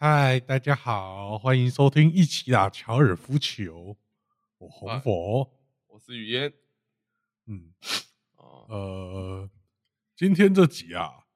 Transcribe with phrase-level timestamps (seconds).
[0.00, 3.98] 嗨，大家好，欢迎收听一起打乔尔夫球。
[4.58, 5.52] 我红啊佛，
[5.88, 6.54] 我是雨嫣。
[7.46, 7.74] 嗯，
[8.36, 9.50] 哦，呃，
[10.14, 11.26] 今天这集啊，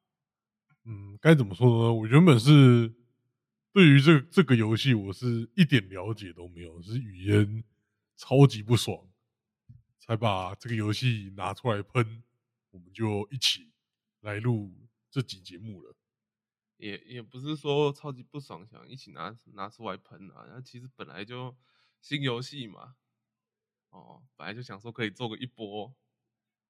[0.85, 1.93] 嗯，该怎么说呢？
[1.93, 2.95] 我原本是
[3.73, 7.65] 对于这这个游戏，我是一点了解都没有，是语言
[8.17, 8.97] 超级不爽，
[9.99, 12.23] 才把这个游戏拿出来喷，
[12.71, 13.73] 我们就一起
[14.21, 14.73] 来录
[15.11, 15.97] 这集节目了。
[16.83, 20.45] 也也不是说超级不爽，想一起拿拿出来喷啊。
[20.49, 21.57] 那其实本来就
[22.01, 22.97] 新游戏嘛，
[23.91, 25.95] 哦，本来就想说可以做个一波，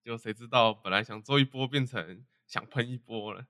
[0.05, 3.47] 结果谁知道本来想做一波变成想喷一波了。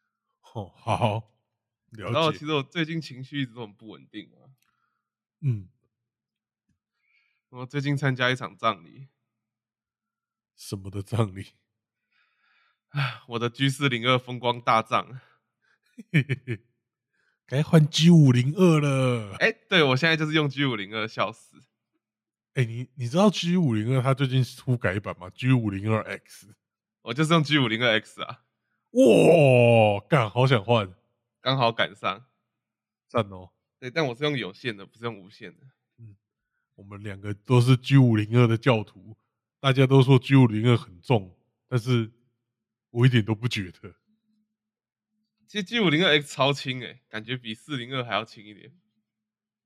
[0.52, 1.32] 哦，好，
[1.92, 4.52] 然后其实我最近情绪一直都很不稳定啊。
[5.40, 5.70] 嗯，
[7.48, 9.08] 我最近参加一场葬礼，
[10.54, 11.54] 什么的葬礼。
[12.90, 15.22] 唉， 我的 G 四零二风光大葬。
[16.10, 16.60] 嘿嘿嘿，
[17.46, 19.36] 该换 G 五零二了。
[19.38, 21.62] 哎、哎，对我现在就是用 G 五零二，笑死。
[22.54, 26.54] 哎你你知道 G 五零二它最近出改版吗？G 五零二 X，
[27.02, 28.44] 我就是用 G 五零二 X 啊，
[28.90, 30.94] 哇，干，好想换，
[31.40, 32.26] 刚好赶上。
[33.08, 33.50] 赞哦。
[33.78, 35.60] 对，但我是用有线的，不是用无线的。
[35.98, 36.16] 嗯
[36.74, 39.16] 我们两个都是 G 五零二的教徒，
[39.60, 41.36] 大家都说 G 五零二很重，
[41.68, 42.10] 但是
[42.90, 43.94] 我一点都不觉得。
[45.52, 48.72] 其实 G 五零二 X 超轻诶、感觉比四零二还要轻一点。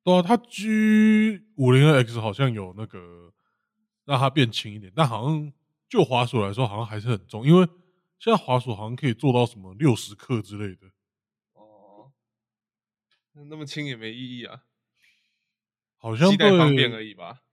[0.03, 3.33] 对啊，它 G 五零二 X 好像有那个
[4.05, 5.53] 让它变轻一点，但好像
[5.89, 7.65] 就滑鼠来说，好像还是很重，因为
[8.19, 10.91] 现在滑鼠好像可以做到什么六十克之类的。
[11.53, 12.11] 哦，
[13.35, 14.65] 那那么轻也没意义啊，
[15.99, 17.45] 好像携带方便而，已吧。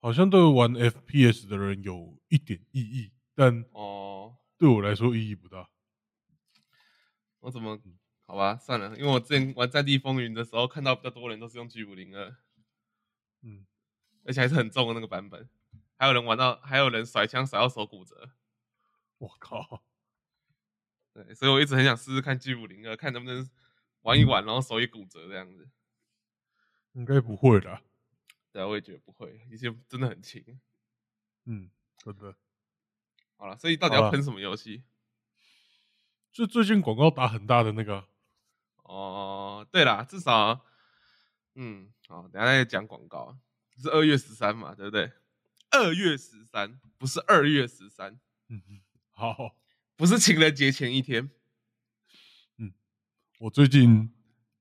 [0.00, 5.70] 好像对玩 FPS 的人有一点意义，但哦，对我来说意义不大。
[7.46, 7.80] 我怎么？
[8.26, 12.36] 好吧，算了，因为我之前玩《战地风云》的时候，看到比较多人都是用 G 五零二，
[13.42, 13.64] 嗯，
[14.24, 15.48] 而且还是很重的那个版本，
[15.96, 18.32] 还有人玩到，还有人甩枪甩到手骨折。
[19.18, 19.84] 我靠，
[21.14, 23.48] 对，所以我一直很想试试看 G 五零二，看能不能
[24.00, 25.70] 玩一玩，然后手也骨折这样子。
[26.94, 27.80] 应该不会的。
[28.50, 30.60] 对啊，我也觉得不会，一些真的很轻。
[31.44, 32.34] 嗯，真的。
[33.36, 34.82] 好了，所以到底要喷什么游戏？
[36.36, 38.04] 就最近广告打很大的那个啊，
[38.82, 40.66] 哦，对啦，至少，
[41.54, 43.38] 嗯，好，等下再讲广告，
[43.82, 45.10] 是二月十三嘛，对不对？
[45.70, 48.80] 二月十三，不是二月十三，嗯，嗯
[49.12, 49.56] 好，
[49.96, 51.30] 不是情人节前一天。
[52.58, 52.74] 嗯
[53.38, 54.12] 我最近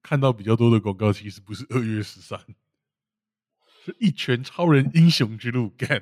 [0.01, 2.39] 看到比较多的广告，其实不是二月十三，
[3.83, 6.01] 是一拳超人英雄之路干，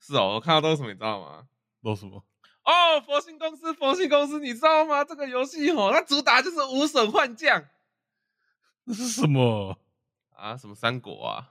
[0.00, 1.46] 是哦，我看到都是什么，你知道吗？
[1.80, 2.24] 都什么？
[2.64, 5.04] 哦，佛心公司，佛心公司，你知道吗？
[5.04, 7.64] 这个游戏哦，它主打就是无损换将
[8.84, 9.78] 那是什么？
[10.30, 11.50] 啊，什么三国啊，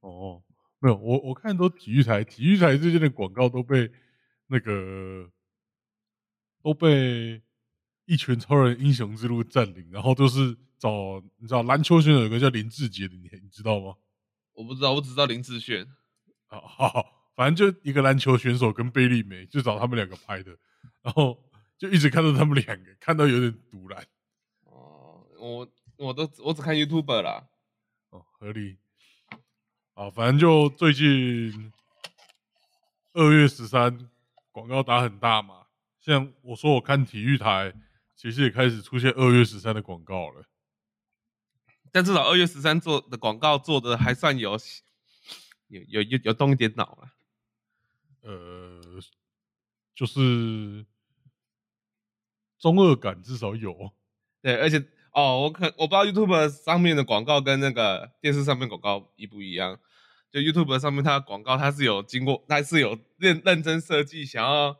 [0.00, 0.42] 哦，
[0.78, 3.90] 没有，我我看都体育台，体育台最近的广告都被
[4.46, 5.30] 那个
[6.62, 7.42] 都被
[8.06, 13.94] 一拳超人英雄之路占领，然后都是找你知道篮球选手有个叫林志杰的，你你知道吗？
[14.52, 15.86] 我不知道，我只知道林志炫。
[16.48, 20.56] 啊，好，反正就一个篮球选手跟贝利梅，就找他们两个拍的，
[21.02, 21.38] 然后
[21.78, 24.06] 就一直看到他们两个，看到有点堵然。
[24.64, 27.48] 哦，我我都我只看 YouTube 啦。
[28.10, 28.76] 哦，合理。
[29.94, 31.72] 啊，反正就最近
[33.12, 34.10] 二月十三
[34.50, 35.66] 广告打很大嘛，
[36.00, 37.74] 像我说我看体育台，
[38.16, 40.44] 其实也开始出现二月十三的广告了。
[41.92, 44.58] 但至少二月十三做的广告做的还算有
[45.68, 47.10] 有有有有动一点脑了。
[48.22, 48.80] 呃，
[49.94, 50.84] 就是
[52.58, 53.92] 中二感至少有。
[54.42, 54.78] 对，而且
[55.12, 59.78] 哦，我可我不知道 YouTube 上面的广告跟那个电视上面广告一不一样。
[60.30, 64.78] 就 YouTube 上面它的广告，它是有经过，它是有认认真设计，想要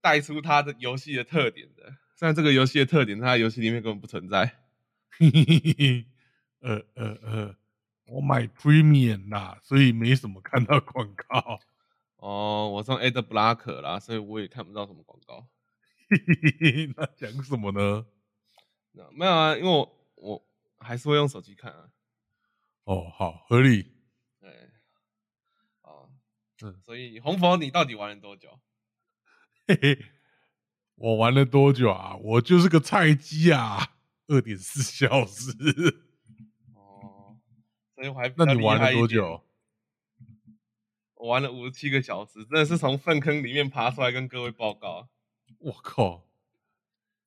[0.00, 1.96] 带出它的游戏的特点的。
[2.16, 4.56] 虽然这个游戏的特点，它游戏里面根本不存在。
[5.10, 6.06] 嘿嘿嘿嘿，
[6.60, 7.56] 呃呃呃，
[8.06, 11.60] 我买 Premium 啦，所以没什么看到广告。
[12.20, 15.48] 哦，我上 Ad Blocker 啦，所以我也看不到什么广告。
[16.10, 18.06] 嘿嘿嘿嘿，那讲什么呢？
[18.92, 20.46] 那没有啊，因为我我
[20.78, 21.90] 还是会用手机看啊。
[22.84, 23.90] 哦，好，合理。
[24.38, 24.50] 对，
[25.80, 26.10] 啊，
[26.62, 28.60] 嗯所以红佛你到底玩了多久？
[29.66, 30.04] 嘿嘿，
[30.96, 32.16] 我玩了多久啊？
[32.16, 33.94] 我就是个菜鸡啊，
[34.26, 35.52] 二点四小时。
[36.74, 37.38] 哦，
[37.94, 39.08] 所以我还那你玩了多？
[39.08, 39.42] 久？
[41.20, 45.10] 我玩了五十七个小时，真的是从粪坑里面爬出来跟各位报告，
[45.58, 46.26] 我靠，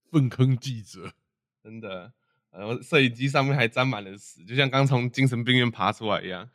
[0.10, 1.14] 粪坑记者，
[1.64, 2.12] 真的。
[2.50, 6.50] 然后摄影机上面还沾满了屎，就像刚从精神病院爬出来一样。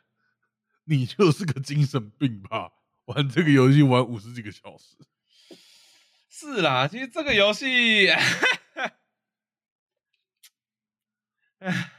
[0.83, 2.73] 你就是个精神病吧？
[3.05, 4.97] 玩这个游戏玩五十几个小时。
[6.27, 8.21] 是啦，其实这个游戏，哎，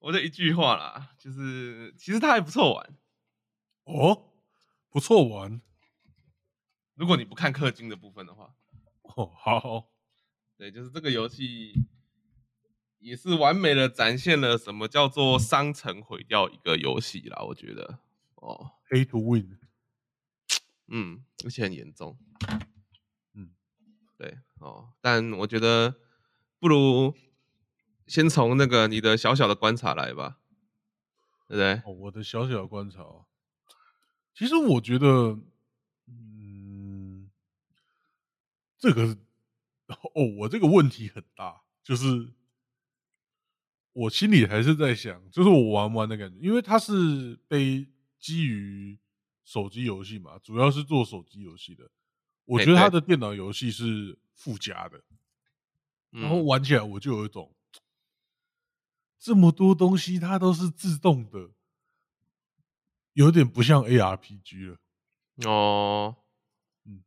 [0.00, 2.96] 我的一句话啦，就是其实它还不错玩
[3.88, 4.30] 哦，
[4.90, 5.62] 不错玩。
[6.94, 8.54] 如果你不看氪金的部分的话，
[9.02, 9.88] 哦，好，
[10.58, 11.72] 对，就是这个游戏
[12.98, 17.42] 也是完美的展现了什么叫做商城毁掉一个游戏啦。
[17.44, 18.00] 我觉得，
[18.34, 19.58] 哦，A to win，
[20.88, 22.18] 嗯，而且很严重。
[23.32, 23.54] 嗯
[24.18, 25.94] 对哦，但我觉得
[26.58, 27.14] 不如
[28.06, 30.40] 先从那个你的小小的观察来吧，
[31.48, 31.72] 对不对？
[31.90, 33.02] 哦，我的小小的观察，
[34.38, 35.36] 其实我觉得，
[36.06, 37.28] 嗯，
[38.78, 39.18] 这个
[40.14, 42.30] 哦，我这个问题很大，就是
[43.92, 47.84] 我心里还是在想，就是我玩玩的感觉，因为它是被
[48.20, 48.96] 基于
[49.44, 51.90] 手机游戏嘛，主要是做手机游戏的。
[52.44, 55.02] 我觉得它的电脑游戏是附加的，
[56.10, 57.52] 然后玩起来我就有一种
[59.18, 61.50] 这么多东西它都是自动的，
[63.12, 64.78] 有点不像 ARPG 了。
[65.48, 66.16] 哦，
[66.84, 67.04] 嗯，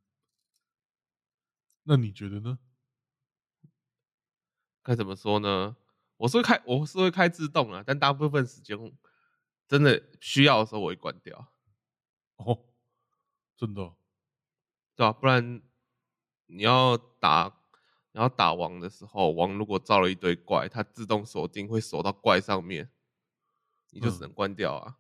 [1.83, 2.59] 那你觉得呢？
[4.83, 5.77] 该怎么说呢？
[6.18, 8.77] 我是会开，我是会开自动啊，但大部分时间
[9.68, 11.51] 真的需要的时候我会关掉。
[12.38, 12.65] 哦，
[13.56, 13.94] 真的。
[14.95, 15.12] 对啊？
[15.12, 15.62] 不然
[16.47, 17.62] 你要打，
[18.12, 22.92] 然后打王的时候，王如果造了一堆怪，它自动锁定会锁到怪上面，
[23.92, 24.97] 你就只能关掉啊。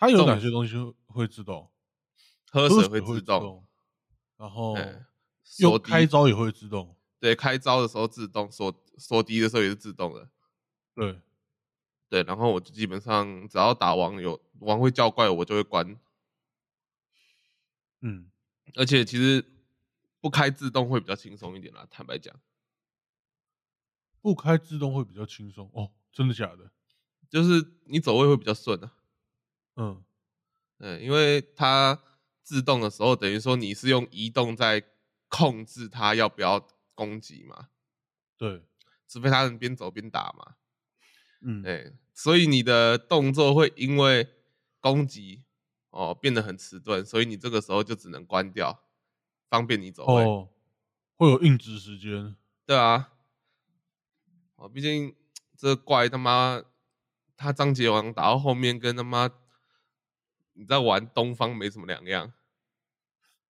[0.00, 0.74] 它有哪些东西
[1.06, 1.70] 会自动？
[2.50, 3.64] 喝水会自动，
[4.38, 4.74] 然后
[5.58, 6.96] 用开招也会自动。
[7.20, 10.30] 对，开招的时候自动，锁锁敌的时候也是自动的。
[10.94, 11.20] 对，
[12.08, 16.00] 对，然后我就基本上只要打王有王会叫怪，我就会关。
[18.00, 18.30] 嗯。
[18.76, 19.44] 而且其实
[20.20, 22.34] 不开自动会比较轻松一点啦，坦白讲，
[24.22, 26.70] 不开自动会比较轻松哦，真的假的？
[27.28, 28.94] 就是你走位会比较顺啊。
[29.80, 30.04] 嗯，
[30.78, 32.02] 对，因为它
[32.42, 34.84] 自动的时候，等于说你是用移动在
[35.28, 37.68] 控制它要不要攻击嘛。
[38.36, 38.62] 对，
[39.08, 40.56] 除非它能边走边打嘛。
[41.40, 44.28] 嗯，哎，所以你的动作会因为
[44.80, 45.44] 攻击。
[45.92, 48.84] 哦，变得很迟钝，所以你这个时候就只能关掉，
[49.48, 50.22] 方便你走位。
[50.22, 50.48] 哦，
[51.16, 52.36] 会有硬直时间。
[52.64, 53.10] 对啊，
[54.54, 55.16] 哦，毕竟
[55.56, 56.62] 这怪他妈，
[57.36, 59.28] 他张杰王打到后面跟他妈
[60.60, 62.32] 你在玩东方没什么两样。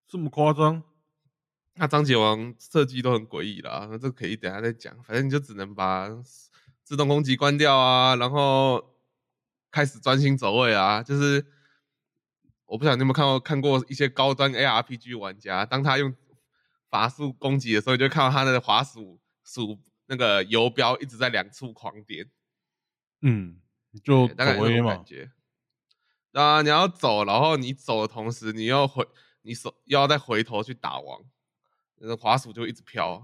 [0.09, 0.83] 这么夸张？
[1.75, 4.97] 那张杰王设计都很诡异啦，那这可以等下再讲。
[5.03, 6.09] 反正你就只能把
[6.85, 8.97] 自动攻击关掉啊，然后
[9.71, 11.45] 开始专心走位啊，就是。
[12.67, 16.15] 我不晓得你有没有看过看过一些高端 ARPG 玩家，当他用
[16.89, 19.77] 法术攻击的时候，就看到他的滑鼠鼠
[20.07, 22.31] 那个游标一直在两处狂点。
[23.23, 23.61] 嗯，
[24.05, 25.33] 就大概那种感觉。
[26.33, 29.07] 啊，你要走，然后你走的同时，你又回，
[29.43, 31.25] 你手又要再回头去打王，
[31.97, 33.23] 那个滑鼠就一直飘。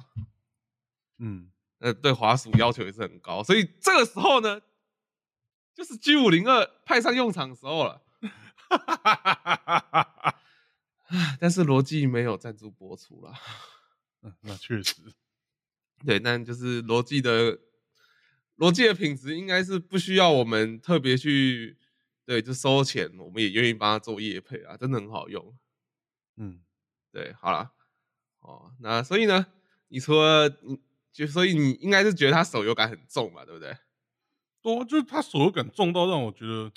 [1.19, 4.61] 嗯，呃，对滑鼠要求也是很高，所以这个时候呢，
[5.75, 8.03] 就是 G 五零二派上用场的时候了。
[8.69, 10.41] 哈哈哈哈哈哈！
[11.39, 13.33] 但是逻辑没有赞助播出了，
[14.23, 14.97] 嗯，那确实，
[16.05, 17.61] 对，但就是逻辑的
[18.57, 21.79] 逻辑的品质应该是不需要我们特别去，
[22.27, 25.57] 对，就收钱，我们也愿意帮他做业配啊，真的很好用，
[26.37, 26.61] 嗯，
[27.13, 27.73] 对，好了，
[28.41, 29.47] 哦，那所以呢，
[29.89, 30.51] 你除了，
[31.13, 33.79] 就所以你应该是觉得他手游感很重嘛，对不对？
[34.61, 36.73] 多，就是他手游感重到让我觉得。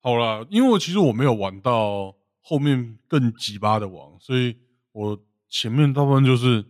[0.00, 4.58] 好了，因为我其实我没有玩到后面更鸡巴的王，所以
[4.90, 6.64] 我前面大部分就是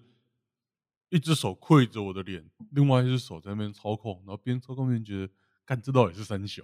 [1.08, 5.32] 一只手跪着我的脸，另外一只手在那边操控，然后边操控边觉得，
[5.64, 6.62] 干这到底是三小。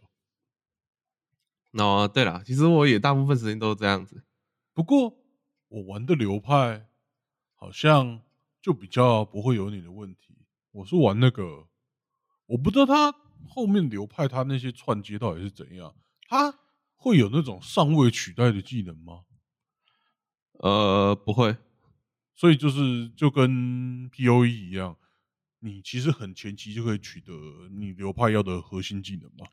[1.72, 4.24] 哦，对了，其实我也大部分时间都是这样子，
[4.72, 5.18] 不过
[5.68, 6.88] 我玩的流派
[7.54, 8.22] 好像
[8.60, 10.46] 就比较不会有你的问题。
[10.70, 11.68] 我是玩那个，
[12.46, 13.12] 我不知道他
[13.48, 15.94] 后面流派他那些串接到底是怎样。
[16.28, 16.58] 他
[16.94, 19.24] 会有那种尚未取代的技能吗？
[20.60, 21.56] 呃，不会，
[22.34, 24.96] 所以就是就跟 P O E 一样，
[25.60, 27.32] 你其实很前期就可以取得
[27.70, 29.46] 你流派要的核心技能吗？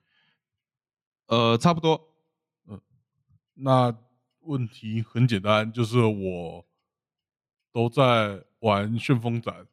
[1.27, 2.13] 呃，差不多。
[2.67, 2.79] 嗯，
[3.53, 3.97] 那
[4.41, 6.65] 问题很简单，就是我
[7.71, 9.67] 都在玩旋风斩，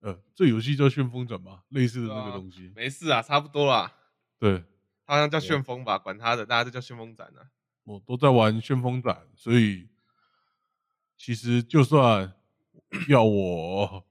[0.00, 2.72] 呃，这游戏叫旋风斩吗，类似的那个东西。
[2.74, 3.92] 没事啊，差不多啦。
[4.38, 4.64] 对，
[5.04, 7.50] 它好像叫旋风吧，管他的，大家都叫旋风斩啊。
[7.84, 9.88] 我都在玩旋风斩，所以
[11.16, 12.34] 其实就算
[13.08, 14.06] 要我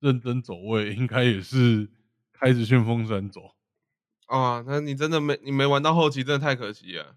[0.00, 1.90] 认真走位，应该也是
[2.32, 3.54] 开着旋风斩走。
[4.26, 7.16] 啊，那你真的没你没玩到后期，真的太可惜了。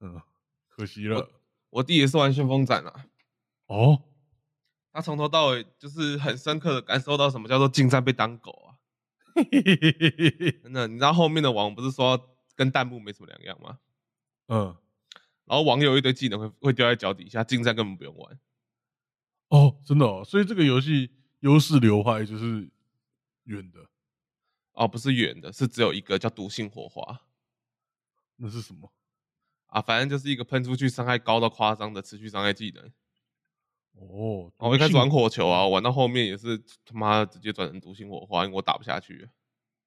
[0.00, 0.20] 嗯，
[0.68, 1.30] 可惜了。
[1.70, 3.06] 我弟也是玩旋风斩啊，
[3.66, 4.02] 哦，
[4.92, 8.78] 他从头到尾就是很深刻的感受到什么叫做近战被当狗啊。
[10.62, 13.78] 真的，你知道后面的网不是说跟弹幕没什么两样吗？
[14.46, 14.76] 嗯，
[15.46, 18.38] 然后网友一堆技能会会掉在脚底下，近战根本不用玩。
[19.48, 22.70] 哦，真的哦，所以这个游戏优势流派就是
[23.44, 23.80] 远的，
[24.74, 27.22] 哦，不是远的，是只有一个叫毒性火花
[28.36, 28.92] 那是什么？
[29.66, 32.84] 啊，反正就是一个喷出去伤害高到夸张的持续伤害技能。
[33.96, 39.28] 哦，哦我一开始玩火，球啊，玩到后面也是他妈的直接转成毒性火花，因为我打不下去。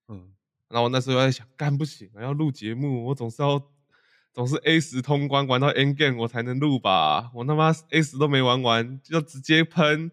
[0.07, 0.33] 嗯，
[0.69, 3.61] 然后我那时候在想，干不行啊，要录节目，我总是要
[4.33, 7.31] 总是 A 十通关玩到 N game 我才能录吧。
[7.33, 10.09] 我他妈 A 十都没玩完，就直接喷，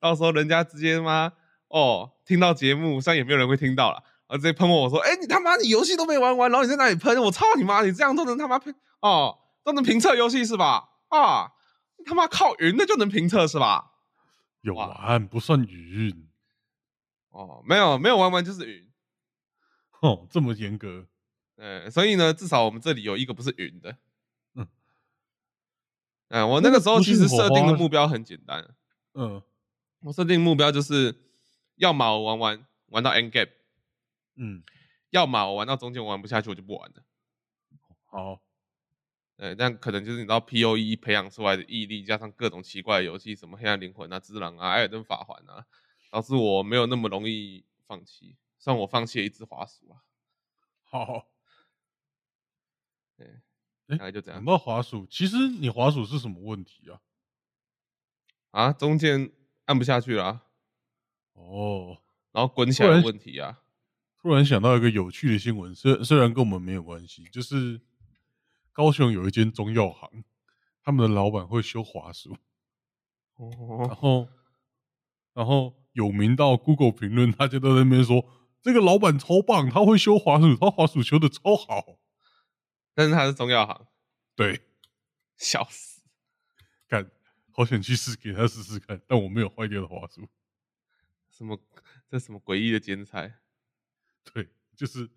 [0.00, 1.32] 到时候人家直接妈
[1.68, 10.90] 哦听到节目，虽然也没有人会听到了，然后直接喷我，我说，哎、你他妈你游戏都没玩完，然后你在那里喷，我操你妈，你这样都能他妈喷哦，都能评测游戏是吧？
[11.08, 11.52] 啊，
[11.96, 13.92] 你他妈靠云的就能评测是吧？
[14.60, 16.28] 有哇玩不算云，
[17.30, 18.86] 哦，没有没有玩完就是云。
[20.00, 21.06] 哦，这么严格，
[21.56, 23.90] 呃，所以呢，至少我们这里有一个不是云的。
[24.54, 24.68] 嗯嗯，
[26.28, 28.64] 嗯，我那个时候其实设定的目标很简单，
[29.14, 29.42] 嗯
[30.00, 31.14] 我设定目标就是，
[31.76, 33.50] 要么我玩完玩到 end game，
[34.38, 34.62] 嗯，
[35.10, 37.04] 要么我玩到中间我玩不下去我就不玩了。
[38.06, 38.40] 好，
[39.36, 45.66] 呃，但可能就是你知道 P O E 培养出来的毅力，加上各种奇怪的游戏，什么黑暗灵魂啊、之狼啊、艾尔登法环啊，
[46.10, 48.36] 导致我没有那么容易放弃。
[48.58, 50.02] 算我放弃了一只滑鼠啊，
[50.84, 51.28] 好。
[53.16, 53.26] 对，
[53.88, 57.00] 诶大概就这样讲到滑鼠，其实你滑鼠是什么问题啊？
[58.50, 59.30] 啊，中间
[59.66, 60.46] 按不下去了啊、
[61.34, 62.00] 哦，
[62.32, 63.62] 然后滚起来的问题啊。
[64.20, 67.80] 突然想到一个有趣的新闻，虽虽然跟我们没有关系，就是
[68.72, 70.24] 高雄有一间中药行，
[70.82, 72.36] 他们的老板会修滑鼠，
[73.36, 74.28] 然哦，后
[75.34, 78.28] 然后有名到 Google 评论，大家都在那边说
[78.60, 81.98] 这个老板超棒，他会修滑鼠，他滑鼠修的超好。
[82.94, 83.86] 但是他是中药行，
[84.34, 84.62] 对，
[85.36, 86.02] 笑死。
[86.88, 87.08] 干，
[87.52, 90.28] 好想去试给他试试看，但我没有坏掉的滑鼠。
[91.30, 91.56] 什么？
[92.10, 93.32] 这什么诡异的兼差？
[94.32, 95.08] 对，就是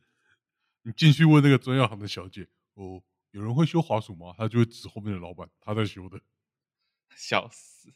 [0.83, 3.01] 你进去问那个中药行的小姐，哦，
[3.31, 4.33] 有人会修滑鼠吗？
[4.37, 6.19] 她就会指后面的老板，他在修的。
[7.15, 7.93] 笑死。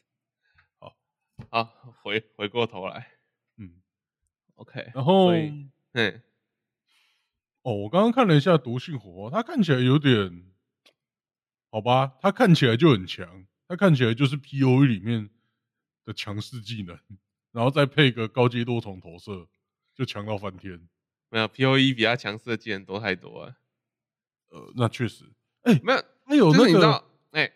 [0.78, 0.96] 好，
[1.50, 1.64] 好，
[2.02, 3.12] 回回过头来
[3.56, 3.80] 嗯
[4.56, 4.90] ，，OK。
[4.94, 6.22] 然后嗯，
[7.62, 10.52] 哦，我刚刚看了一下毒性火花，它看起来有点，
[11.70, 15.30] 好吧，它看起来就很强，它看起来就是 P O E 里面
[16.04, 16.98] 的强势技能，
[17.52, 19.48] 然后再配个高阶多重投射，
[19.94, 20.88] 就强到翻天。
[21.28, 23.56] 没有 P O E 比他强势的技能多太多了。
[24.48, 25.24] 呃，那确实，
[25.62, 27.52] 哎没有，它有那个哎、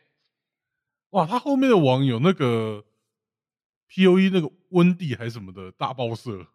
[1.10, 2.84] 哇，他后面的网有那个
[3.86, 6.46] P O E 那个温蒂还是什么的大爆射，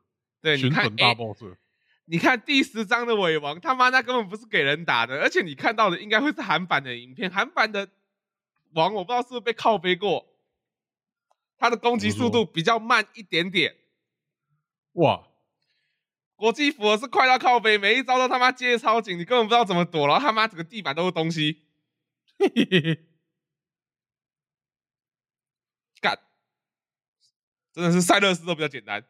[0.42, 1.58] 对，你旋看，转大哎爆射，
[2.06, 7.90] 你看第十章的尾王，他妈那根本不是给人打的，而且你看到的应该会是韩版的影片，韩版的
[8.74, 10.26] 王我不知道是不是被靠背过，
[11.58, 13.76] 他的攻击速度比较慢一点点。
[14.94, 15.28] 哇，
[16.36, 21.63] 国际符合是快到靠背，每一招都他妈接得超紧，你根本不知道怎么躲，然后他妈整个地板都是东西，
[22.38, 23.06] 嘿嘿嘿，
[26.01, 26.20] 干，
[27.72, 29.06] 真的是赛勒斯都比较简单。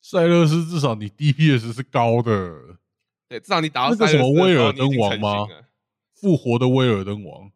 [0.00, 2.78] 塞勒斯至少你 D P S 是高的，
[3.28, 5.46] 对，至少你打到那个赛勒斯的什么威尔登王吗？
[6.12, 7.52] 复活的威尔登王，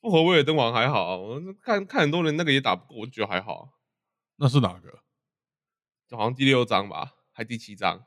[0.00, 3.78] 复活威尔登王还好，我看看很多人那个也打不过，我就觉得还好，
[4.36, 5.02] 那是哪个？
[6.10, 8.04] 就好像第六章吧，还第七章，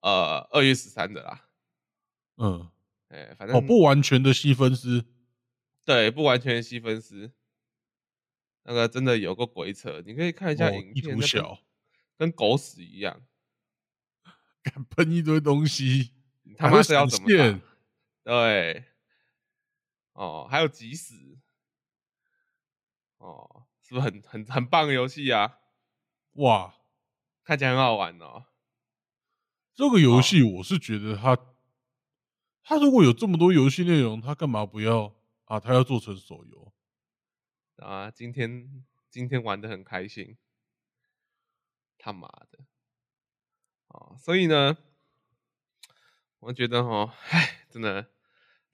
[0.00, 1.48] 呃，二月十三的啦，
[2.38, 2.68] 嗯，
[3.06, 5.06] 哎，反正哦，不完全的细分丝，
[5.84, 7.32] 对，不完全的细分丝，
[8.64, 11.60] 那个真的有个鬼扯，你可以看一下哦影，片，小，
[12.16, 13.24] 跟狗屎一样，
[14.60, 17.28] 敢喷一堆东西，你他妈是要怎么？
[18.24, 18.86] 对，
[20.14, 21.38] 哦，还有急死，
[23.18, 23.63] 哦，
[23.94, 25.60] 是不是很很很棒的游戏啊？
[26.32, 26.74] 哇！
[27.44, 28.46] 看起来很好玩哦。
[29.72, 31.38] 这个游戏我是觉得它，
[32.64, 35.60] 它如果有这么多游戏内容，它干嘛不要啊？
[35.60, 36.72] 它要做成手游？
[37.76, 40.36] 啊，今天今天玩的很开心。
[41.96, 42.58] 他妈的，
[43.86, 44.76] 哦，所以呢，
[46.40, 48.10] 我觉得哈，唉，真的，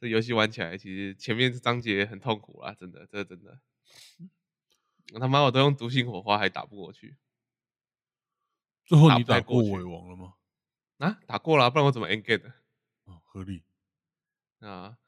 [0.00, 3.60] 这游戏玩起来其实前面章节很痛苦啊，真的，这真的，
[5.18, 7.16] 他妈我都用毒性火花还打不过去。
[8.84, 10.34] 最后打你打过尾王了吗？
[10.98, 12.52] 啊，打过了，不然我怎么 engage
[13.04, 13.64] 哦，合理。
[14.60, 14.98] 啊？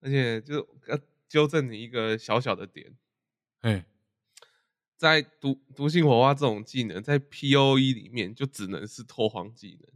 [0.00, 2.96] 而且就要纠正你一个小小的点，
[3.60, 3.84] 嘿，
[4.96, 9.92] 在毒毒性火花这种技能，在 P O E 里面就只能是拓荒技能。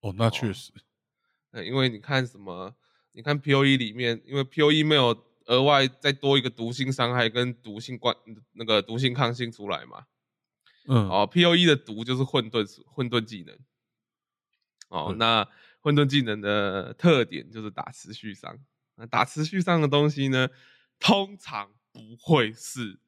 [0.00, 0.72] 哦，那确实，
[1.52, 2.76] 呃，因为你看什么？
[3.12, 5.14] 你看 P O E 里面，因为 P O E 没有
[5.46, 8.14] 额外再多一个毒性伤害跟毒性关
[8.52, 10.06] 那个毒性抗性出来嘛。
[10.86, 13.58] 嗯，哦，P O E 的毒就是混沌混沌技能。
[14.88, 15.48] 哦，对那
[15.80, 18.58] 混沌技能的特点就是打持续伤。
[18.94, 20.48] 那打持续伤的东西呢，
[21.00, 22.98] 通常不会是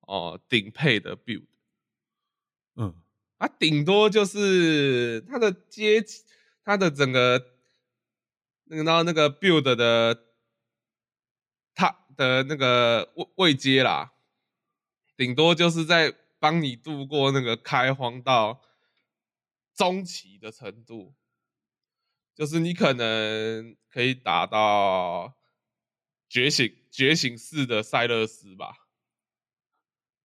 [0.00, 1.46] 哦顶配的 build。
[2.74, 2.94] 嗯，
[3.38, 6.24] 啊顶多就是它的阶级，
[6.64, 7.52] 它的整个
[8.64, 10.18] 那个那个 build 的
[11.74, 14.12] 它的那个位位阶啦，
[15.16, 18.60] 顶多就是在帮你度过那个开荒到
[19.74, 21.14] 中期的程度，
[22.34, 25.34] 就是你可能可以打到
[26.28, 28.88] 觉醒觉醒式的塞勒斯吧。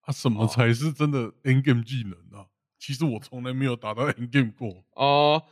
[0.00, 2.48] 啊什么哦才是真的 N game 技能啊？
[2.78, 4.84] 其实我从来没有打到 N game 过。
[4.92, 5.44] 哦，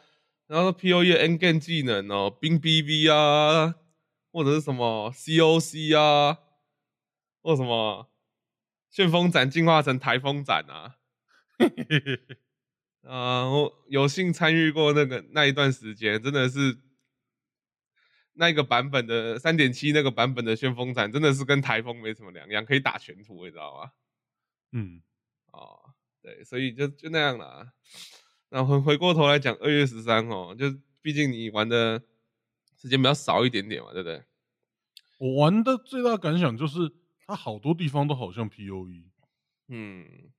[0.47, 3.75] 然后 P O E N game 技能哦，冰 B V 啊，
[4.37, 6.37] 或者是什么 C O C 啊，
[7.41, 8.13] 或什么
[8.91, 10.97] 旋风斩进化成台风斩啊。
[13.01, 16.79] 啊、我有幸参与过那个那一段时间，真的是
[18.35, 23.93] 那个版本的三点七那个版本的旋风斩，真的是跟台风没什么两样，可以打全图，你知道吗？
[24.73, 25.01] 嗯，
[25.51, 27.73] 哦，对，所以就就那样啦。
[28.51, 30.67] 那回回过头来讲，二月十三哦，就
[31.01, 32.03] 毕竟你玩的
[32.87, 34.25] 时间比较少一点点嘛，对不对？
[35.19, 39.11] 我玩的最大感想就是，它好多地方都好像 P O E，
[39.67, 40.33] 嗯，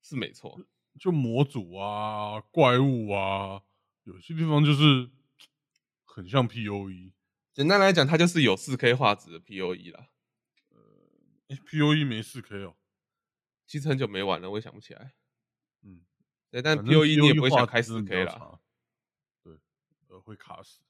[0.00, 0.60] 是没错。
[1.00, 3.62] 就模组啊、怪物啊，
[4.04, 5.10] 有些地方就是
[6.04, 7.12] 很像 P O E。
[7.52, 10.08] 简单来讲，它就是有四 K 画质的 POE 啦。
[10.68, 12.76] 呃 P O E 没四 K 哦，
[13.66, 15.14] 其实很久没玩了，我也想不起来。
[15.82, 16.02] 嗯，
[16.48, 18.60] 对，但 POE 你也不会画想开四 K 啦，比较差。
[19.42, 19.58] 对，
[20.06, 20.80] 呃，会卡死。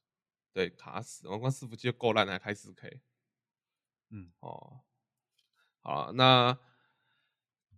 [0.53, 3.01] 对，卡死，我光伺服器就够烂，还开四 K。
[4.09, 4.81] 嗯，哦，
[5.81, 6.57] 好啦那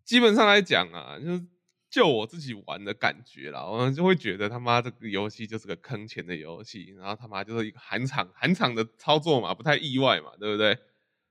[0.03, 1.45] 基本上来讲啊，就是
[1.89, 10.77] 就我自己玩的感觉啦，我就会觉得他妈这个游戏就是个坑钱的游戏，然后他妈就是一个韩厂韩厂的操作嘛，不太意外嘛，对不对？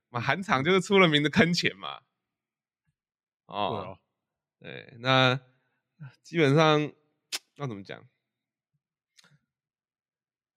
[0.09, 1.99] 嘛，韩厂就是出了名的坑钱嘛。
[3.45, 3.99] 对哦，啊，
[4.59, 5.37] 对，那
[6.23, 6.79] 基本上
[7.55, 8.07] 要怎么讲？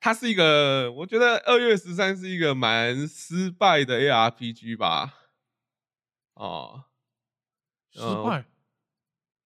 [0.06, 5.12] 它是一个，我觉得二月十三是一个蛮失败的 ARPG 吧。
[6.34, 6.84] 哦，
[7.90, 8.46] 失呃败。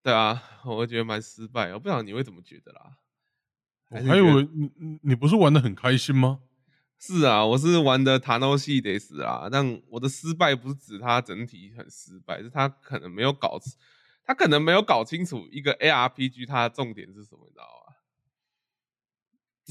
[0.02, 1.72] 对啊，我觉得蛮失败。
[1.72, 2.98] 我不知道你会怎么觉得啦？
[3.88, 6.42] 我还以为你你你不是玩的很开心吗？
[6.98, 13.58] 是啊，我是玩的塔诺系得死啊，但我的失败不是指它整体很失败，是它可能没有搞，
[14.22, 17.94] 它可能没有搞清楚一个 ARPG 它的重点是什么，你知道吗？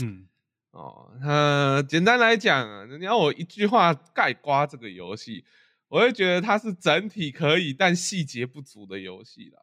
[0.01, 0.27] 嗯，
[0.71, 5.43] 哦，他简单来讲啊，你要我一句话概括这个游戏，
[5.87, 9.61] 我会觉得它是整体可以但细节不足的游戏啦。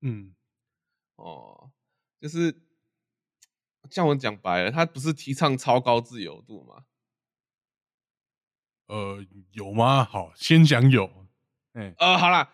[0.00, 0.34] 嗯，
[1.16, 1.70] 哦，
[2.18, 2.62] 就是
[3.90, 6.86] 像我讲白了，它不是提倡超高自由度吗？
[8.86, 10.02] 呃，有吗？
[10.02, 11.28] 好，先讲有。
[11.74, 12.52] 哎，呃，好啦，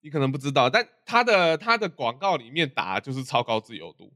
[0.00, 4.12] 你可能不知道，但它的它的广告里面打的就是超高自由度，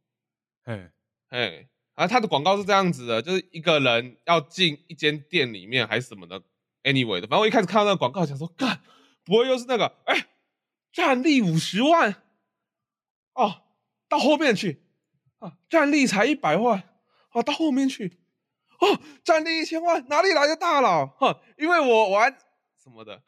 [0.65, 0.91] 嘿，
[1.29, 1.69] 哎，
[2.01, 6.41] 而它的广告是这样子的，就是一个人要进一间店里面还是什么的
[6.83, 8.81] ，anyway 的，反正我一开始看到那个广告，想说，干，
[9.23, 10.29] 不会又是那个，哎，
[10.91, 12.23] 战力五十万，
[13.35, 13.61] 哦，
[14.09, 14.81] 到后面去，
[15.41, 16.83] 啊，战力才一百万，
[17.33, 18.17] 啊，到后面去，
[18.79, 21.07] 哦，战力一千万，哪里来的大佬？
[21.19, 22.35] 哼，因为我玩
[22.83, 23.21] 什么的。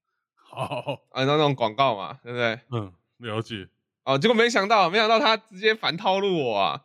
[0.34, 2.58] 好，啊，那种广告嘛，对不对？
[2.70, 3.68] 嗯，了解。
[4.04, 6.84] 哦，结果没想到，没想到他直接反套路我啊！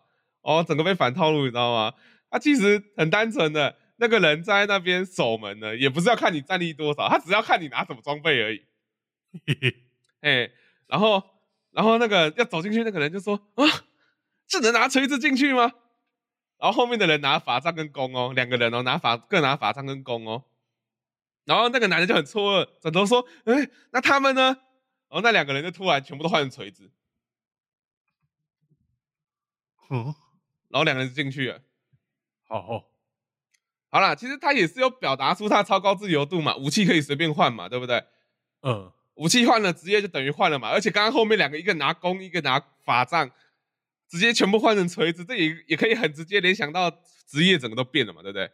[0.49, 1.93] 哦，整个被反套路，你知道吗？
[2.31, 8.65] 他其实很单纯的，那个人在那边守门呢，也不是要看你战力多少，他只要看你拿什么装备而已。
[9.45, 9.75] 嘿嘿，
[10.21, 10.51] 哎，
[10.87, 11.23] 然后，
[11.71, 13.63] 然后那个要走进去那个人就说啊，
[14.47, 15.71] 这能拿锤子进去吗？
[16.57, 20.45] 然后后面的人拿法杖跟弓哦，两个人哦，拿法各拿法杖跟弓哦。
[21.45, 24.41] 然后那个男的就很错愕，转头说：“哎，那他们呢？”
[25.09, 26.91] 然后那两个人就突然全部都换成锤子，
[29.89, 30.13] 嗯，
[30.69, 31.61] 然后两个人就进去了。
[32.47, 32.85] 好，
[33.89, 38.03] 好啦，其实他也是有表达出他超高自由度嘛，武器可以随便换嘛，对不对？
[38.61, 40.69] 嗯，武器换了，职业就等于换了嘛。
[40.69, 43.29] 而且刚刚后面两个，一个拿弓，一个拿法杖，
[44.07, 46.89] 直接全部换成锤子，这也也可以很直接联想到
[47.27, 48.51] 职业整个都变了嘛，对不对？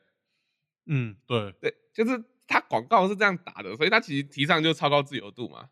[0.88, 5.70] 嗯，对，对，就是他广告是这样打的，所以他其实提倡就是超高自由度嘛，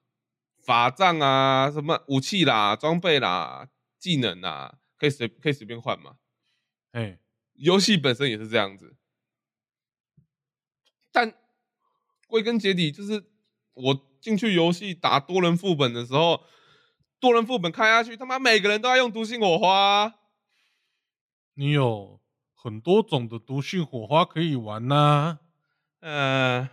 [0.65, 3.67] 法杖啊，什么武器啦、装备啦、
[3.99, 6.15] 技能啊，可以随可以随便换嘛。
[6.93, 7.19] 哎，
[7.53, 8.95] 游戏本身也是这样子，
[11.12, 11.34] 但
[12.27, 13.23] 归根结底就是
[13.73, 16.43] 我进去游戏打多人副本的时候，
[17.19, 20.13] 多人副本开下去，他妈每个人都要用毒性火花，
[21.56, 22.19] 你有
[22.53, 25.39] 很多种的毒性火花可以玩呐。
[25.99, 26.69] 嗯，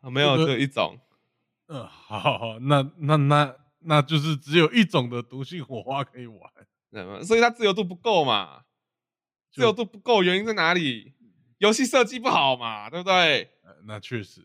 [0.00, 0.98] 没有这一种，
[1.68, 6.52] 嗯，好好好，那那那那就是只有一种的毒性火花可以玩。
[6.90, 8.64] 嗯，所以它自由度不够嘛，
[9.52, 11.12] 自由度不够，原因在哪里？
[11.58, 13.50] 游戏设计不好嘛，对不对？
[13.62, 14.40] 呃那确实，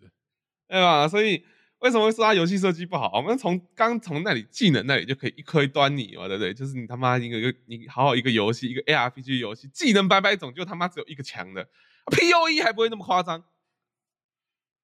[0.67, 1.07] 对吧？
[1.07, 1.43] 所以
[1.79, 3.11] 为什么会说他游戏设计不好？
[3.15, 6.53] 我们从刚从那里技能那里就可以一窥端倪嘛，对不对？
[6.53, 11.67] 就是你他妈一个一个你好好一个游戏，一个 ARPG 游戏，技能百百种，就他妈只有一个强的
[12.05, 13.43] ，POE 还不会那么夸张。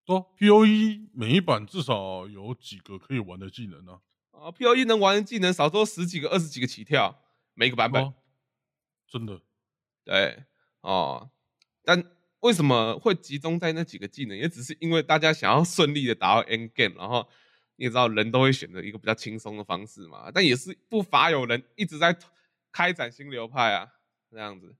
[0.05, 3.99] 对啊，P O E 每一版至少有几个可以玩的技能呢、
[4.31, 7.21] 啊，POE 能玩的技能少说十几个、二十几个起跳，
[7.53, 8.03] 每个版本。
[8.03, 8.13] 哦
[9.07, 9.39] 真的，
[10.03, 10.43] 对，
[10.81, 11.29] 哦，
[11.83, 12.03] 但
[12.41, 14.37] 为什么会集中在那几个技能？
[14.37, 17.27] 也只是因为大家想要顺利的达到 end game，然后
[17.77, 20.29] 你也知道人都会选择一个比较轻松的方式嘛。
[20.31, 22.17] 但也是不乏有人一直在
[22.71, 23.93] 开展新流派啊，
[24.29, 24.75] 这样子。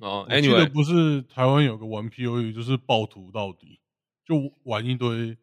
[0.00, 3.80] 哦我记得不是台湾有个玩 P O E 就是暴徒到底，
[4.24, 5.36] 就玩一堆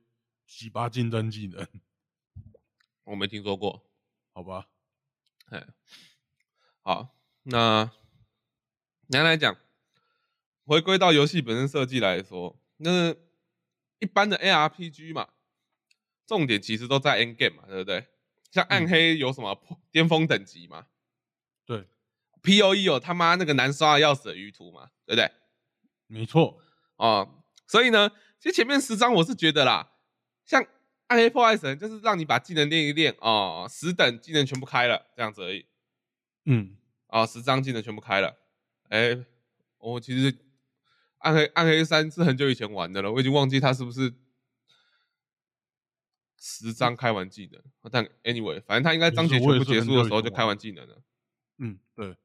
[0.47, 1.67] 几把近战技能，
[3.03, 3.85] 我没听说过。
[4.31, 4.67] 好吧？
[5.49, 5.67] 哎，
[6.81, 7.09] 好，
[7.43, 7.91] 那
[9.09, 9.57] 简单来讲，
[10.65, 13.15] 回归到游戏本身设计来说，那
[13.97, 15.29] 一般的 ARPG 嘛，
[16.27, 18.05] 重点其实都在 end game 嘛，对不对？
[18.51, 20.85] 像暗黑有什么破巅峰等级嘛
[21.65, 21.87] 对
[22.43, 25.31] ，，POE 有他妈那个难刷的要死的鱼图嘛，对不对？
[26.05, 26.61] 没错，
[26.97, 29.93] 哦，所以呢，其实前面十章我是觉得啦，
[30.45, 30.63] 像
[31.07, 35.65] 暗黑破坏神就是让你把技能练一练哦，十等技能全部开了这样子而已。
[36.45, 38.37] 嗯，啊，十张技能全部开了。
[38.89, 39.17] 哎，
[39.77, 40.37] 我其实
[41.19, 44.13] 暗黑暗黑三是很久以前玩的了，我已经忘记它是不是
[46.37, 47.61] 十张开完技能。
[47.91, 51.01] 但 anyway，反正它应该章节全部结束的时候就开完技能了。
[51.57, 52.15] 嗯，对，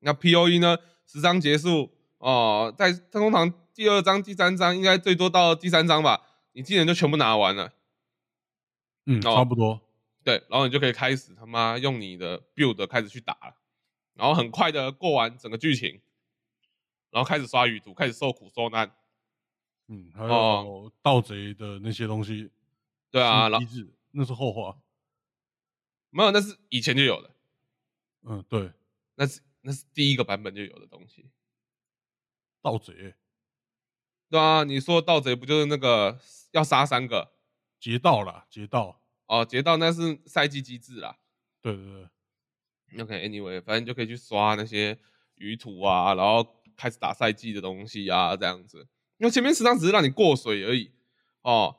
[0.00, 7.72] 那 P O E 呢，十章结束哦，在通常第二章、第三章应该最多到第三章吧，你技能就全部拿完了。
[9.06, 9.80] 嗯，哦差不多，
[10.22, 13.56] 对，然后你就可以开始他妈用你的 build 开始去打了，
[14.14, 16.00] 然后很快的过完整个剧情，
[17.10, 18.94] 然后开始刷鱼图，开始受苦受难。
[19.88, 22.50] 嗯，还哦有盗贼的那些东西，
[23.10, 24.80] 对啊，然后机制那是后话，
[26.10, 27.34] 没有，那是以前就有的，
[28.22, 28.70] 嗯，对，
[29.16, 31.30] 那是那是第一个版本就有的东西。
[32.62, 33.14] 盗贼
[34.30, 36.18] 对啊，你说盗贼不就是那个
[36.52, 37.32] 要杀三个
[37.80, 39.44] 劫道啦，劫道，哦？
[39.44, 41.18] 劫道那是赛季机制啦。
[41.60, 42.08] 对对对，
[42.98, 44.98] OK，anyway，、反正就可以去刷那些
[45.36, 48.86] 鱼图啊，然后开始打赛季的东西啊，这样子。
[49.18, 50.90] 因为前面十张只是让你过水而已
[51.42, 51.76] 哦。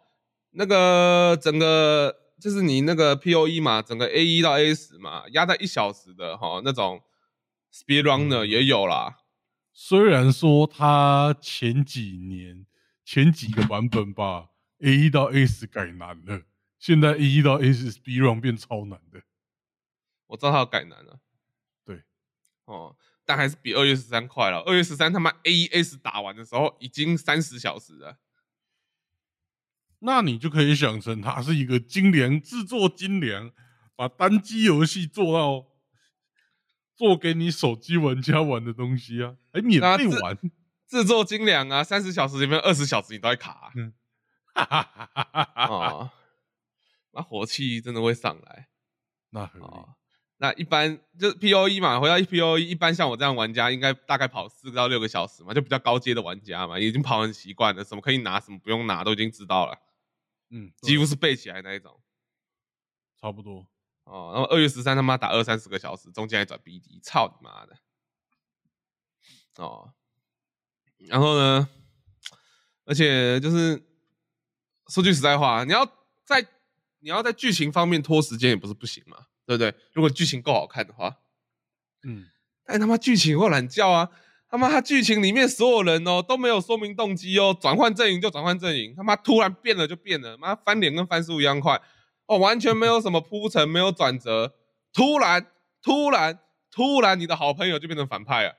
[0.51, 7.01] 那个整个就是你那个 POE 嘛，整个 A 一到 A 十嘛，压在一小时的哈、那种
[7.73, 9.17] Speed Runner 嗯也有啦。
[9.71, 12.65] 虽然说它前几年
[13.03, 14.49] 前几个版本吧
[14.83, 16.43] A 一到 A 十改难了，
[16.79, 19.21] 现在 A 一到 A 十 B run 变超难的。
[20.33, 21.19] 我知道他要改难了。
[21.85, 22.03] 对，
[22.65, 24.61] 哦，但还是比二月十三快了。
[24.61, 28.17] 二月十三他妈 AES 打完的时候已经三十小时了。
[29.99, 33.53] 那你就可以想成它是一个精良制作精良，
[33.95, 35.67] 把单机游戏做到
[36.95, 40.35] 做给你手机玩家玩的东西啊，还免费玩，
[40.89, 43.71] 制作精良啊，三十小时里面二十小时你都在卡啊、
[44.55, 45.65] 哈哈哈哈哈哈！
[45.69, 46.11] 哦，
[47.13, 48.69] 那火气真的会上来
[49.29, 49.95] 那合理，哦。
[50.37, 59.77] 那一般就是 P O E 嘛，回到 P O E，一般像我这样玩家，应该大概跑四到六个小时嘛，就比较高阶的玩家嘛，已经跑很习惯了，什么可以拿，什么不用拿，都已经知道了，
[60.49, 61.99] 嗯，几乎是背起来那一种。
[63.21, 63.65] 差不多。
[64.03, 67.77] 哦，然后二月十三他妈打二三十个小时，中间还转 B D，操你妈的！
[69.55, 69.93] 哦，
[71.07, 71.69] 然后呢，
[72.83, 73.81] 而且就是
[74.89, 75.85] 说句实在话，你要
[76.25, 76.45] 在
[76.99, 79.73] 你要在剧情方面拖时间也不是不行嘛，对不对？
[79.93, 81.17] 如果剧情够好看的话，
[82.03, 82.25] 嗯，
[82.65, 84.09] 但他妈剧情会懒觉啊！
[84.49, 91.81] 他妈他剧情里面所有人哦都没有说明动机哦，转换阵营就转换阵营，他妈突然变了就变了，妈翻脸跟翻书一样快
[92.27, 94.53] 哦，完全没有什么铺陈，没有转折，
[94.93, 95.51] 突然
[95.81, 98.49] 突然突然你的好朋友就变成反派了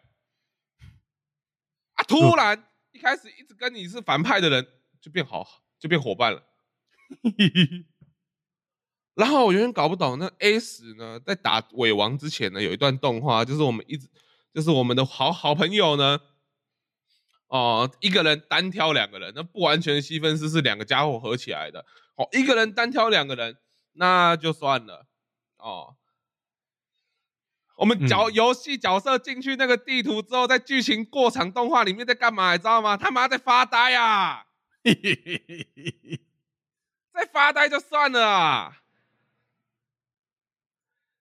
[1.95, 2.03] 啊！
[2.09, 4.67] 突然一开始一直跟你是反派的人
[5.01, 5.47] 就变好，
[5.79, 6.43] 就变伙伴了。
[9.15, 14.09] 然后我有点搞不懂，那 A 十呢，在打尾王之前呢，有一段动画，就是我们一直，
[14.53, 16.19] 就是我们的好好朋友呢，
[17.47, 23.57] 哦，一个人单挑两个人，那不完全细分是是两个家伙合起来的，哦，一个人单挑两个人，
[23.93, 25.07] 那就算了，
[25.59, 25.95] 哦，
[27.77, 32.97] 我们角游戏角色进去那个地图之后，在剧情过场动画里面在干嘛，你知道吗？
[32.97, 34.47] 他妈在发呆啊，
[37.15, 38.81] 在发呆就算了啊。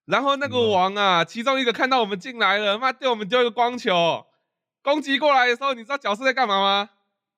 [0.05, 4.25] 然后那个王啊，其中一个看到我们进来了，妈对我们丢一个光球，
[4.81, 6.89] 攻击过来的时候，你知道角色在干嘛吗？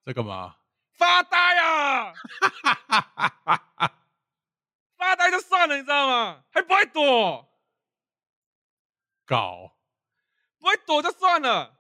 [0.04, 0.56] 在干嘛？
[0.98, 2.14] 发呆啊！
[4.98, 6.44] 发呆就算了，你知道吗？
[6.52, 7.50] 还不会躲，
[9.26, 9.76] 搞，
[10.60, 11.74] 不会躲就算了。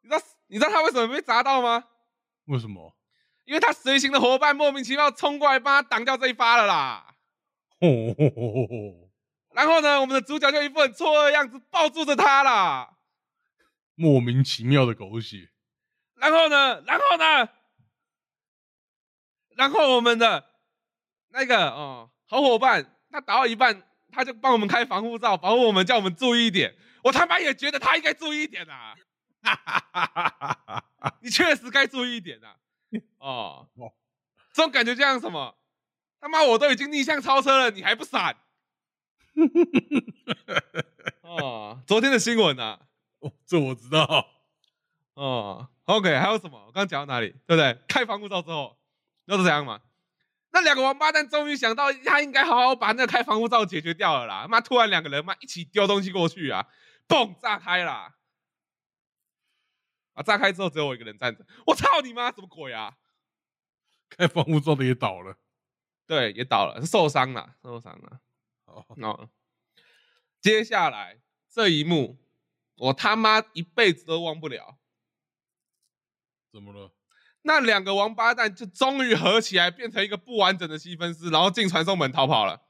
[0.00, 1.84] 你知道你知道他为什么被砸到吗？
[2.46, 2.96] 为什么？
[3.44, 7.14] 因为他随行的伙伴莫名其妙冲过来帮他挡掉这一发了啦。
[7.80, 9.07] 吼吼吼吼吼！
[9.58, 12.96] 然后呢，我们的主角就一副很错愕的样子，抱住着他啦。
[13.96, 15.50] 莫名其妙的狗血。
[16.14, 17.48] 然后呢，然后呢，
[19.56, 20.48] 然后我们的
[21.30, 26.76] 那个哦好伙伴，他打到一半，他就帮我们开防护罩，保护我们，叫我们注意一点。
[27.02, 28.94] 我他妈也觉得他应该注意一点啊！
[31.20, 32.54] 你确实该注意一点啊！
[33.18, 33.68] 哦，
[34.54, 35.58] 这种感觉就像什么？
[36.20, 38.36] 他妈我都已经逆向超车了，你还不闪？
[41.22, 42.78] 哦，昨天的新闻呐，
[43.20, 44.26] 哦，这我知道。
[45.14, 46.64] 哦，OK，还有什么？
[46.66, 47.30] 我刚讲到哪里？
[47.46, 47.78] 对不对？
[47.88, 48.78] 开防护罩之后，
[49.26, 49.80] 那是怎样嘛？
[50.50, 54.46] 那两个王八蛋终于想到，他应该好好把那个开防护罩解决掉了啦。
[54.48, 56.66] 妈，突然两个人妈一起丢东西过去啊，
[57.06, 58.14] 嘣，炸开啦！
[60.14, 62.96] 啊，炸开之后只有我一个人站着，我操你妈，什么鬼啊？
[64.08, 65.36] 开防护罩的也倒了，
[66.06, 68.20] 对，也倒了，是受伤了，受伤了。
[68.86, 69.30] 哦，
[70.40, 72.18] 接下来这一幕，
[72.76, 74.78] 我他妈一辈子都忘不了。
[76.52, 76.92] 怎么了？
[77.42, 82.62] 那两个王八蛋就终于合起来，变成一个不完整的细分丝，然后进传送门逃跑了。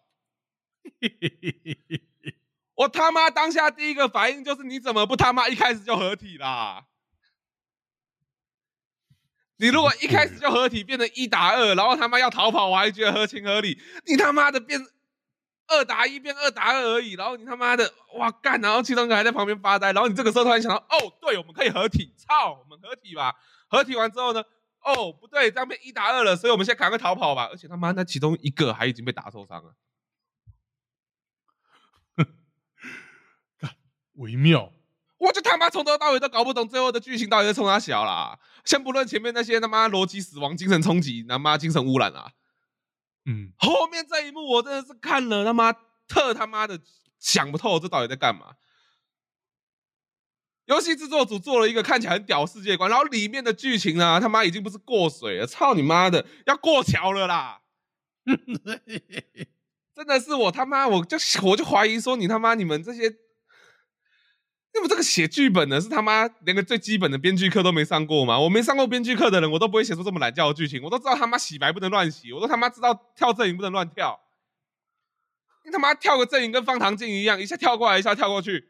[2.75, 6.87] 我他妈当下第一个反应就是，你怎么不他妈一开始就合体啦？
[9.57, 13.81] 你如果一开始就合体，变成一打二，然后他妈要逃跑，我还觉得合情合理。
[14.07, 14.81] 你他妈的变
[15.69, 23.35] 二打一，变二打二而已，然后你他妈的哇干，然后其中一个还在旁边发呆，然后你这个时候突然想到，哦，对，我们可以合体，操，我们合体吧。
[23.69, 24.43] 合体完之后呢？
[24.81, 27.49] 哦，不对，这样变一打二了，所以我们先赶快逃跑吧。
[27.51, 29.75] 而且他妈那其中一个还已经被打受伤了，
[34.15, 34.73] 微妙。
[35.19, 38.39] 我就他妈从头到尾都搞不懂最后的剧情到底是冲哪小啦。
[38.65, 42.31] 先不论前面那些他妈逻辑死亡、精神冲击、他妈精神污染啊，
[43.29, 45.71] 嗯，后面这一幕我真的是看了他妈
[46.09, 46.81] 特他妈的
[47.19, 48.55] 想不透，这到底在干嘛？
[50.65, 57.61] 游戏制作组做了一个看起来很屌世界观，然后里面的剧情呢，他妈已经不是过水了，操你妈的，要过桥了啦！
[59.95, 63.11] 真的是我他妈，我就我就怀疑说你他妈你们这些，
[64.79, 68.39] 你们这个写剧本的是他妈连个最基本的编剧课都没上过吗？
[68.39, 70.83] 我没上过编剧课的人，我都不会写出这么懒觉的剧情。
[70.83, 74.21] 我都知道他妈洗白不能乱洗，我都他妈知道跳阵营不能乱跳。
[75.65, 78.69] 你他妈跳个阵营跟方唐镜一样，一下跳过来，一下跳过去。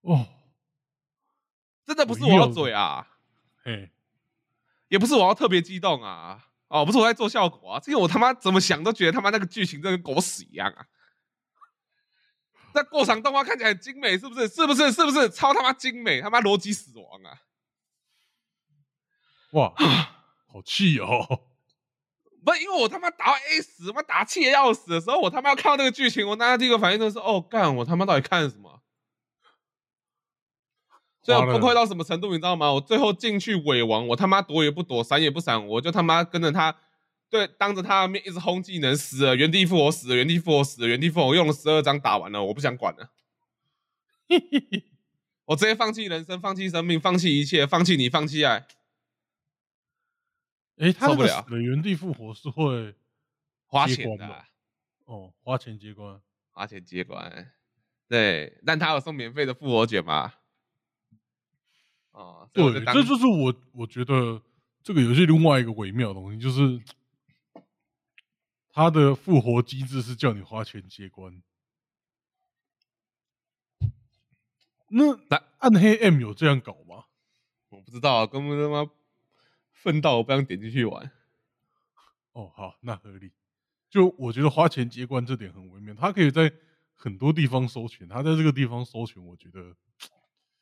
[0.00, 0.26] 哦，
[1.86, 3.06] 真的不是我要嘴啊，
[3.62, 3.90] 嘿，
[4.88, 10.84] 也不是我要特别激动啊，哦，不是我在做效果啊，这个我他妈怎么想都觉得他妈那个剧情真跟狗屎一样啊！
[12.74, 14.48] 那过场动画看起来很精美，是不是？
[14.48, 14.90] 是不是？
[14.90, 15.28] 是不是？
[15.30, 17.42] 超他妈精美，他妈逻辑死亡啊！
[19.52, 19.74] 哇，
[20.50, 21.26] 好气哦！
[22.44, 28.80] 不是，因为我他妈打到 A 死，妈打气的要死的时候，我他妈要看到那个剧情，我大家第一个反应就是，哦，干，我他妈到底看什么？
[31.22, 32.72] 最后崩溃到什么程度，你知道吗？
[32.72, 36.76] 我最后进去尾王，我他妈躲也不躲，闪也不闪，我就他妈跟着他，
[37.32, 43.10] 对，当着他的面一直轰技能，死了原地复活，死了原地复活，死了原地复活，我用了十二张打完了，我不想管了，
[45.46, 48.66] 我直接放弃人生，放弃生命，放弃一切，放弃你，放弃爱。
[50.76, 52.94] 哎，他受不了原地复活是会
[53.64, 54.44] 花钱的啊、
[55.06, 57.50] 哦花钱接关，花钱接关。
[58.08, 60.34] 对，但他有送免费的复活卷嘛？
[62.10, 64.42] 哦，所以我对，这就是我我觉得
[64.82, 66.78] 这个游戏另外一个微妙的东西，就是
[68.72, 71.42] 它的复活机制是叫你花钱接关。
[74.88, 77.04] 那但暗黑 M 有这样搞吗？
[77.70, 78.90] 我不知道啊，根本他妈
[79.72, 81.10] 愤到我不想点进去玩。
[82.32, 83.32] 哦，好，那合理。
[83.88, 86.52] 就我觉得花钱接关这点很微妙，他可以在
[86.94, 89.74] 很多地方收钱，他在这个地方收钱，我觉得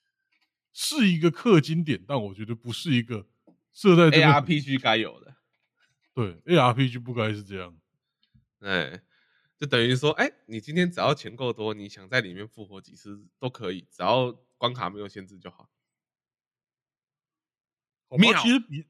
[0.72, 3.26] 是一个氪金点，但我觉得不是一个
[3.72, 5.36] 设在这个 ARPG 该有的，
[6.14, 7.79] 对 ARPG 不该是这样。
[8.60, 9.02] 哎，
[9.58, 15.70] 就等于说，哎，你今天只要钱够多，你想在里面复活几次都可以，只要关卡没有限制就好。
[18.08, 18.86] 好吧妙其实比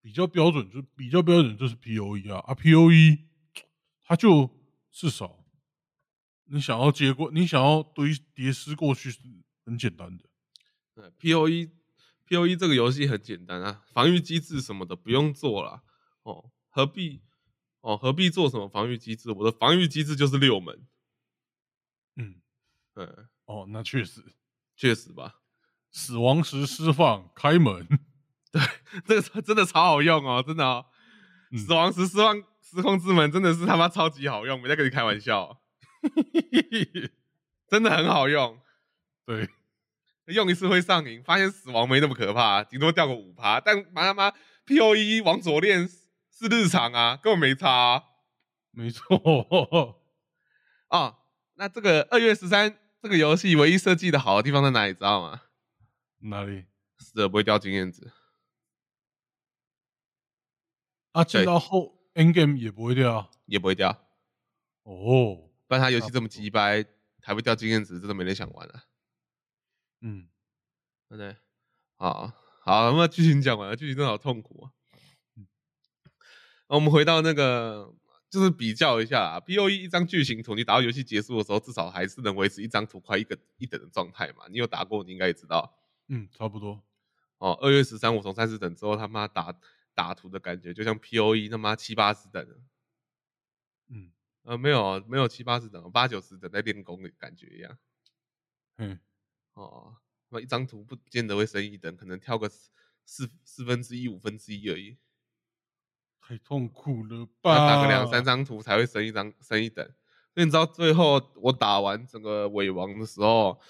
[0.00, 3.18] 比较标准，就比较标准就是 P O E 啊啊 P O E，
[4.02, 4.50] 它就
[4.90, 5.44] 至少
[6.44, 9.20] 你想要接过，你想要堆叠尸过去是
[9.64, 10.24] 很简单的。
[10.94, 11.70] 对，P O E
[12.26, 15.82] P O E 这个游戏很简单啊，防御机制什么的不用做了
[16.22, 17.22] 哦，何必
[17.84, 19.30] 哦何必做什么防御机制？
[19.30, 20.86] 我的防御机制就是六门，
[22.16, 22.36] 嗯，
[22.94, 24.24] 嗯，哦，那确实，
[24.74, 25.40] 确实吧，
[25.90, 27.86] 死亡时释放开门，
[29.06, 30.86] 对这个真的超好用哦，真的哦，
[31.52, 35.60] 嗯死亡时释放时空之门真的是他妈超级好用，没在跟你开玩笑，
[37.68, 38.58] 真的很好用。
[39.26, 39.50] 对，
[40.26, 43.60] 用一次会上瘾，发现死亡没那么可怕，顶多掉个五趴。
[43.60, 44.32] 但妈他妈
[44.64, 45.86] P O E 往左练
[46.36, 48.02] 是日常啊，根本没差啊。
[48.72, 50.02] 没错，
[50.88, 51.18] 啊
[51.54, 54.92] 那这个二月十三这个游戏唯一设计的好的地方在哪里？
[54.92, 55.42] 知道吗？
[56.20, 56.64] 哪里
[56.98, 58.10] 死了不会掉经验值。
[61.12, 61.22] 啊？
[61.22, 63.90] 进到后 End Game 也不会掉也不会掉，
[64.82, 65.50] 哦。
[65.66, 66.84] 不然他游戏这么鸡掰，
[67.22, 68.84] 还会掉经验值，真的没人想玩啊。
[70.00, 70.28] 嗯，
[71.08, 71.36] 对不对？
[71.96, 74.72] 好好，那么剧情讲完了，剧情真的好痛苦啊。
[76.68, 77.94] 那我们回到那个，
[78.30, 84.46] 就是比较一下啊，P O E 一张巨型图，你打到游戏结束的时候，至少还是能维持一张图快一个一等的状态嘛。
[84.48, 85.76] 你有打过，你应该也知道。
[86.08, 86.82] 嗯，差不多。
[87.38, 89.54] 哦，二月十三我从三十等之后，他妈打
[89.94, 92.46] 打图的感觉，就像 P O E 他妈七八十等，
[93.88, 94.10] 嗯，
[94.42, 97.78] 呃，没有没有七八十等，八九十等在练功的感觉一样。
[98.78, 98.98] 嗯，
[99.52, 99.96] 哦，
[100.30, 102.70] 那一张图不见得会升一等，可能跳个四
[103.04, 104.96] 四四分之一、五分之一而已。
[106.26, 107.68] 太痛苦了要吧？
[107.68, 109.84] 打个两三张图才会升一张升一等。
[110.32, 113.60] 所以你知道最后我打完整个伪王的时候，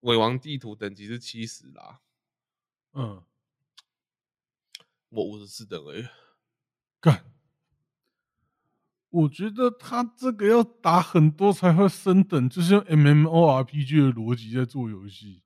[0.00, 2.00] 伪王地图等级是七十啦，
[2.94, 3.22] 嗯，
[5.10, 6.06] 我五十四等而已。
[6.98, 7.26] 干。
[9.10, 15.42] 我觉得他这个要打很多才会升等，就是用 MMORPG 的逻辑在做游戏。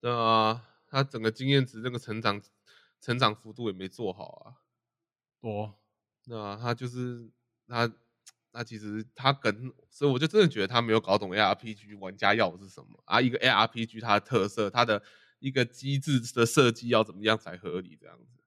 [0.00, 2.40] 对啊，他整个经验值这个成长
[3.00, 4.61] 成长幅度也没做好啊。
[5.42, 5.74] 多，
[6.26, 7.28] 那，他就是
[7.66, 7.92] 他，
[8.52, 13.20] 他其实他跟，所以我就真的觉得他没有搞懂 ARPG 玩家要的是什么啊。
[13.20, 15.02] 一个 ARPG 它的特色，它的
[15.40, 18.38] 一个机制的设计要怎么样才合理这样子。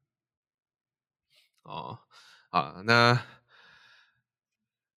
[1.64, 2.00] 哦，
[2.50, 3.22] 啊，那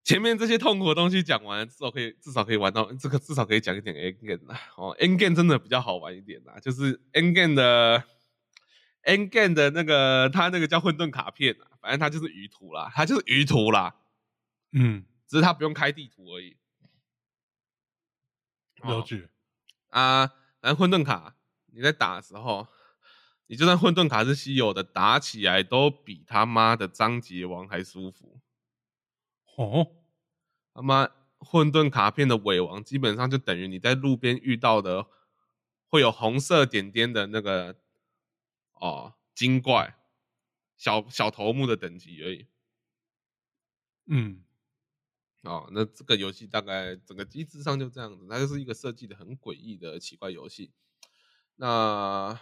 [0.05, 4.57] 前面这些痛苦的东西讲完，至少可以至少可以玩到这个，至少可以讲一点 N game。
[4.77, 8.05] 哦，N game 真的比较好玩一点啦，就是 N game 的
[9.03, 13.97] N game 的那个，它那个叫混沌卡片啊，反正它就是鱼图啦，它就是鱼图啦，
[14.73, 16.57] 嗯，只是它不用开地图而已。
[18.83, 19.29] 哦了解。
[19.89, 20.27] 啊，
[20.61, 21.37] 反正混沌卡
[21.67, 22.67] 你在打的时候，
[23.47, 28.41] 你就算混沌卡是稀有的，打起来都比他妈的章节王还舒服。
[29.57, 29.97] 哦，
[30.75, 35.07] 他妈混沌卡片的尾王基本上就等于你在路边遇到的
[35.89, 37.77] 会有红色点点的那个
[38.75, 39.98] 哦精怪，
[40.79, 42.47] 小小头目的等级而已。
[44.07, 44.43] 嗯，
[45.43, 50.73] 哦，那这个游戏大概整个机制上就这样子，它就是一个设计的很诡异的奇怪游戏。
[51.57, 52.41] 那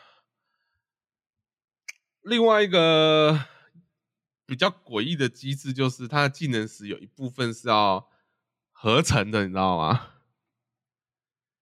[2.21, 3.47] 另外一个
[4.45, 8.09] 比较诡异的机制就是它的技能石有一部分是要
[8.71, 10.13] 合成的，你知道吗？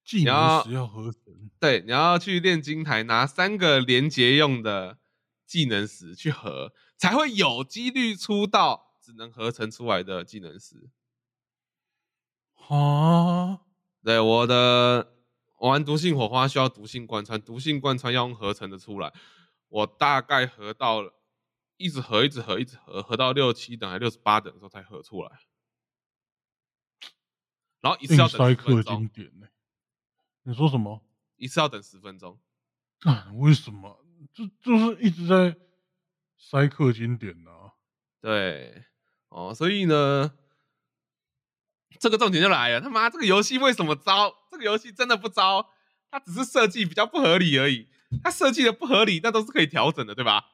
[0.04, 1.50] 技能要石要合成。
[1.58, 4.98] 对，你要去炼金台拿三个连接用的
[5.46, 10.90] 技能石去合，才会有几率出到只能合成出来的技能石。
[12.68, 13.60] 啊，
[14.02, 15.14] 对，我的
[15.58, 19.12] 我玩毒性火花需要毒性贯穿，毒性贯穿要用合成的出来。
[19.68, 21.12] 我大概合到了
[21.76, 25.40] 一直合，一直合，一直合，合到六七等还六十八等的时候才合出来，
[27.80, 29.48] 然后一次要等十分钟，经典呢、
[30.44, 31.02] 你说什么？
[31.36, 32.38] 一次要等十分钟。
[33.00, 34.03] 干为什么？
[34.34, 35.56] 就就是一直在
[36.36, 37.72] 塞克经典啊。
[38.20, 38.84] 对，
[39.28, 40.34] 哦，所以呢，
[42.00, 44.34] 这个重点就来了，他妈这个游戏为什么糟？
[44.50, 45.70] 这个游戏真的不糟，
[46.10, 47.88] 它只是设计比较不合理而已。
[48.22, 50.50] 它设计的不合理，那都是可以调整的，对吧？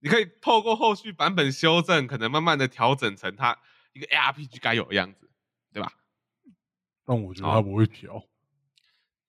[0.00, 3.58] 你可以透过后续版本修正，可能慢慢的调整成它
[3.92, 5.30] 一个 ARPG 该有的样子，
[5.72, 5.92] 对吧？
[7.04, 8.28] 但我觉得好他不会调。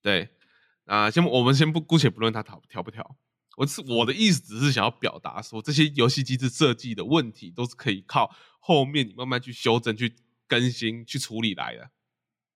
[0.02, 0.28] 对，
[0.84, 3.16] 啊、先我们先不姑且不论它调调不调，
[3.56, 10.14] 我是我的意思只是想要表达说，这些游戏机制设计的问题都是可以靠后面你慢慢去修正、去
[10.46, 11.90] 更新、去处理来的。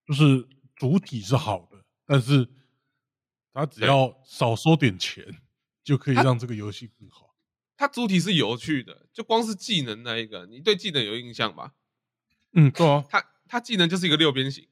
[0.05, 2.47] 就是主体是好的，但是
[3.53, 5.41] 他只要少收点钱，
[5.83, 7.35] 就可以让这个游戏更好。
[7.77, 11.73] 它主体是有趣的，就光是技能那一个，你对技能有印象吧？
[12.53, 14.67] 嗯，对啊，它它技能就是一个六边形，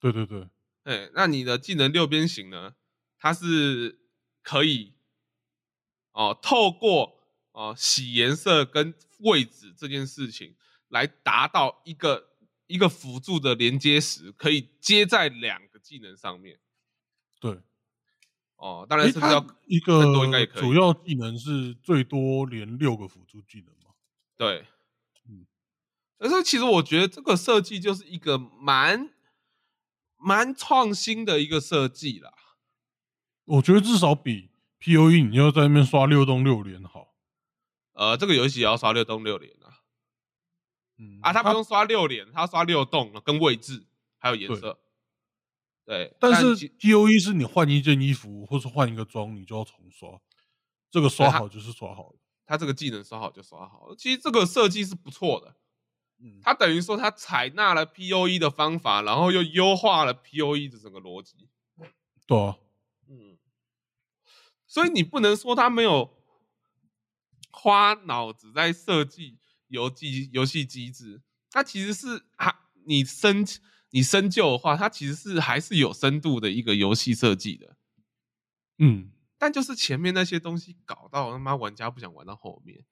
[0.00, 0.48] 对对对，
[0.84, 2.74] 哎，那你的技能六边形呢？
[3.18, 3.98] 它是
[4.42, 4.94] 可以
[6.12, 10.54] 哦，透过哦洗颜色跟位置这件事情，
[10.88, 12.30] 来达到一个
[12.66, 16.60] 一个辅助的连接时，可以接在两个技能上面。
[17.40, 17.60] 对。
[18.56, 23.94] 哦，当然诶，是要它一更多应该也可以个主要技能是最多连六个辅助技能嘛？
[24.36, 24.66] 对，
[25.28, 25.44] 嗯
[26.18, 29.10] 可是其实我觉得这个设计就是一个蛮
[30.24, 32.32] 蛮创新的一个设计啦。
[33.44, 37.14] 我觉得至少比 P O E 你要在那边刷六动六连好。
[37.92, 39.84] 呃，这个游戏也要刷六动六连啊。
[40.96, 43.86] 嗯啊，他不用刷六连，他刷六动跟位置
[44.18, 44.80] 还有颜色。
[45.84, 50.18] 对，但是其 P O E 是你换一件衣服或是换一个装，你就要重刷，
[50.90, 52.16] 这个刷好就是刷好了。
[52.46, 53.94] 它这个技能刷好就刷好。
[53.98, 55.54] 其实这个设计是不错的，
[56.26, 61.50] 嗯，它等于说他采纳了 POE 的方法，然后又优化了 POE 的整个逻辑。
[62.26, 62.56] 对啊，
[63.06, 63.36] 嗯，
[64.66, 66.16] 所以你不能说他没有
[67.50, 71.20] 花脑子在设计游戏游戏机制，
[71.50, 73.44] 它其实是啊，你深
[73.90, 77.76] 你深究的话，它其实是还是有深度的一个游戏设计的。
[78.78, 82.86] 嗯，但就是前面那些东西搞到他妈玩家不想玩到后面，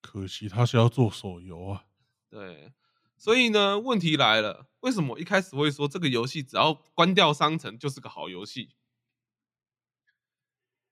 [0.00, 1.84] 可惜他是要做手游啊。
[2.34, 2.72] 对，
[3.16, 8.74] 所以呢，问题来了，为什么我一开始会说这个游戏只要关掉商城就是个好游戏？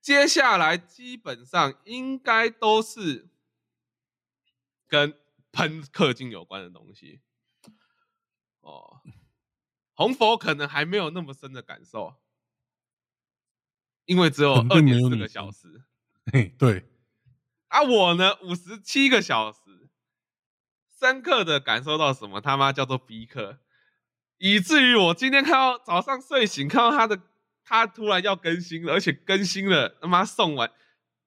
[0.01, 3.29] 接下来基本上应该都是
[4.87, 5.19] 跟
[5.51, 7.21] 喷氪金有关的东西。
[8.61, 9.03] 哦，
[9.95, 12.15] 红佛可能还没有那么深的感受，
[14.05, 15.83] 因为只有肯二点四个小时。
[16.33, 16.89] 嘿，对，
[17.67, 19.59] 啊，我呢五十七个小时，
[21.03, 23.57] 深刻的感受到什么他妈叫做逼氪，
[24.39, 27.21] 以至于我今天看到早上睡醒看到他的
[27.65, 30.71] 他突然要更新了，而且更新了他妈送完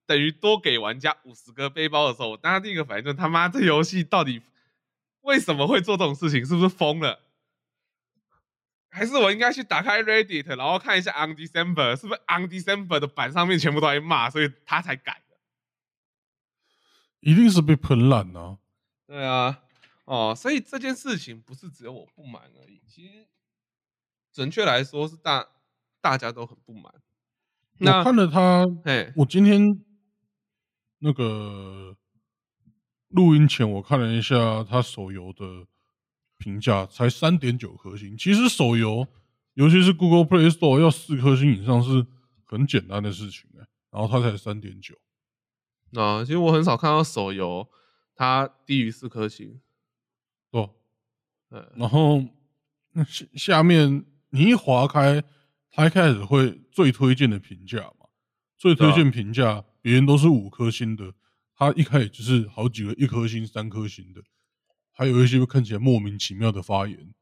[0.06, 4.42] 等于多给玩家五十个背包的时候，我当时第一个反应就是他妈这游戏到底
[5.20, 6.46] 为什么会做这种事情？
[6.46, 7.20] 是不是疯了？
[8.90, 15.36] 还是我应该去打开 Reddit，然后看一下 On December 是不是 On December 的版上面全部都在骂，所以他才改的。
[17.20, 18.60] 一定是被喷烂啊。
[19.08, 19.60] 对啊，
[20.06, 23.28] 哦，所以这件事情不是只有我不满而已，其实
[24.32, 25.48] 准确来说是大
[26.00, 26.94] 大家都很不满。
[27.80, 29.84] 那我看了他，哎，我今天
[31.00, 31.98] 那个
[33.10, 35.66] 录音前我看了一下他手游的
[36.38, 38.16] 评价，才三点九颗星。
[38.16, 39.08] 其实手游，
[39.56, 42.06] 尤其是 Google Play Store 要四颗星以上是
[42.44, 44.96] 很简单的事情哎、然后他才三点九。
[46.00, 47.68] 啊，其实我很少看到手游
[48.16, 49.60] 它低于四颗星。
[51.76, 52.24] 然后
[52.92, 55.24] 那下下面你一划开，
[55.70, 58.08] 他一开始会最推荐的评价嘛，
[58.58, 61.14] 最推荐评价别人都是五颗星的，
[61.54, 64.24] 他一开始就是好几个一颗星、三颗星的，
[64.92, 67.14] 还有一些看起来莫名其妙的发言，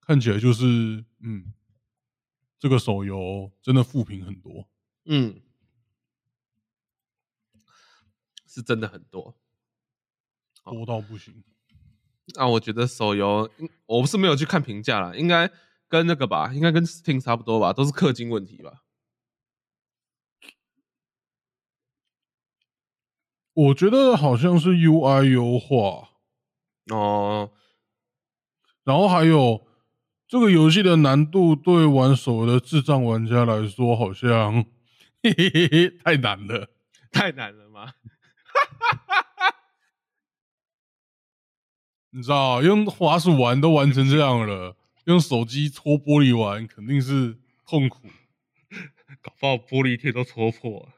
[0.00, 1.54] 看起来就是嗯，
[2.58, 4.68] 这个手游真的负评很多。
[5.06, 5.40] 嗯，
[8.46, 9.36] 是真的很多。
[10.64, 11.42] 多到不行。
[12.34, 13.50] 那我觉得手游，
[13.86, 15.50] 我不是没有去看评价了，应该
[15.88, 18.84] 跟那个吧，应该跟 Steam 差不多吧，都是氪金问题吧。
[23.52, 26.10] 我觉得好像是 UI 优化，
[26.94, 27.50] 哦，
[28.84, 29.66] 然后还有
[30.26, 34.64] 这个游戏的难度对玩手游的智障玩家来说，好像
[35.22, 36.70] 嘿嘿嘿嘿太难了。
[37.12, 37.92] 太难了吗？
[42.10, 48.08] 你知道，用滑鼠玩都玩成这样了，用手机戳玻璃玩肯定是痛苦。
[49.22, 50.88] 搞不好玻璃贴都戳破了。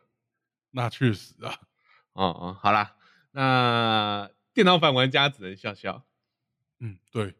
[0.72, 1.54] 那确实啊。
[2.12, 2.94] 哦哦，好啦，
[3.32, 6.04] 那电脑版玩家只能笑笑。
[6.80, 7.34] 嗯，对，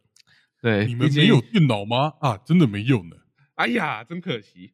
[0.62, 2.14] 对，你们没有电脑吗？
[2.20, 3.16] 啊，真的没有呢。
[3.56, 4.72] 哎呀，真可惜。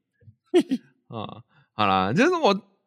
[1.08, 1.42] 啊，
[1.72, 2.78] 好啦，就是我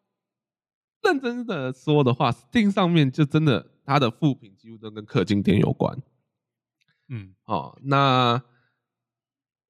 [1.01, 6.01] 认真的说的话，Steam 上面就真的它的副品几乎都跟氪金点有关。
[7.09, 8.41] 嗯，哦，那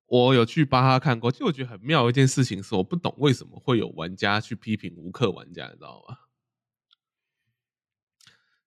[0.05, 6.18] 我有去巴哈看过，就我觉得很妙一件事情是，我不懂为什么会有玩家去批评无氪玩家，你知道吗？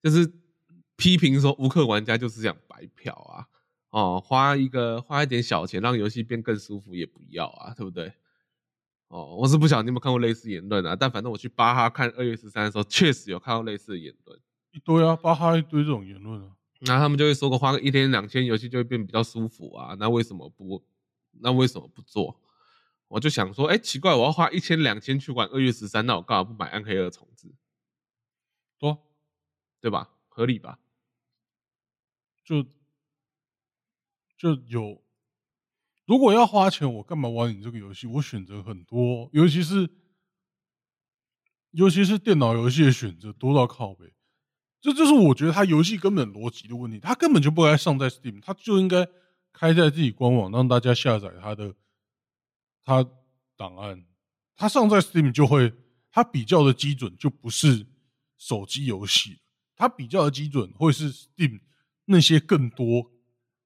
[0.01, 0.31] 就是
[0.95, 3.47] 批评说无氪玩家就是这样白嫖啊，
[3.89, 8.13] 哦，花一个花一点小钱让游戏变更舒服也不要啊，对不对？
[9.07, 14.39] 哦，我是不晓得你有没有看过类似言论啊，但反正我去巴哈看二月十三的时候，确实有看到类似的言论，
[14.75, 16.51] 一堆啊，巴哈一堆这种言论啊。
[16.81, 20.83] 那他们就会说个花个一天两千，游戏就会变比较舒服啊，那为什么不？
[21.39, 22.41] 那为什么不做？
[23.07, 27.47] 我就想说，哎，奇怪，我要花一千两千去玩二月十三，那我干嘛不买暗黑二重置？
[28.77, 29.01] 多。
[29.79, 30.09] 对吧？
[30.27, 30.79] 合理吧？
[32.43, 32.63] 就
[34.37, 35.01] 就有，
[36.05, 38.07] 如果要花钱，我干嘛玩你这个游戏？
[38.07, 39.89] 我选择很多，尤其是
[41.71, 44.11] 尤其是电脑游戏的选择多到靠背。
[44.85, 49.07] 这就是我觉得它游戏根本逻辑的问题，它根本就不该上在 Steam，它就应该
[49.51, 51.73] 开在自己官网，让大家下载它的
[52.83, 53.03] 它
[53.57, 54.05] 档案。
[54.55, 55.73] 它上在 Steam 就会，
[56.11, 57.87] 它比较的基准就不是
[58.37, 59.39] 手机游戏。
[59.75, 61.61] 它比较的基准会是 Steam
[62.05, 63.11] 那些更多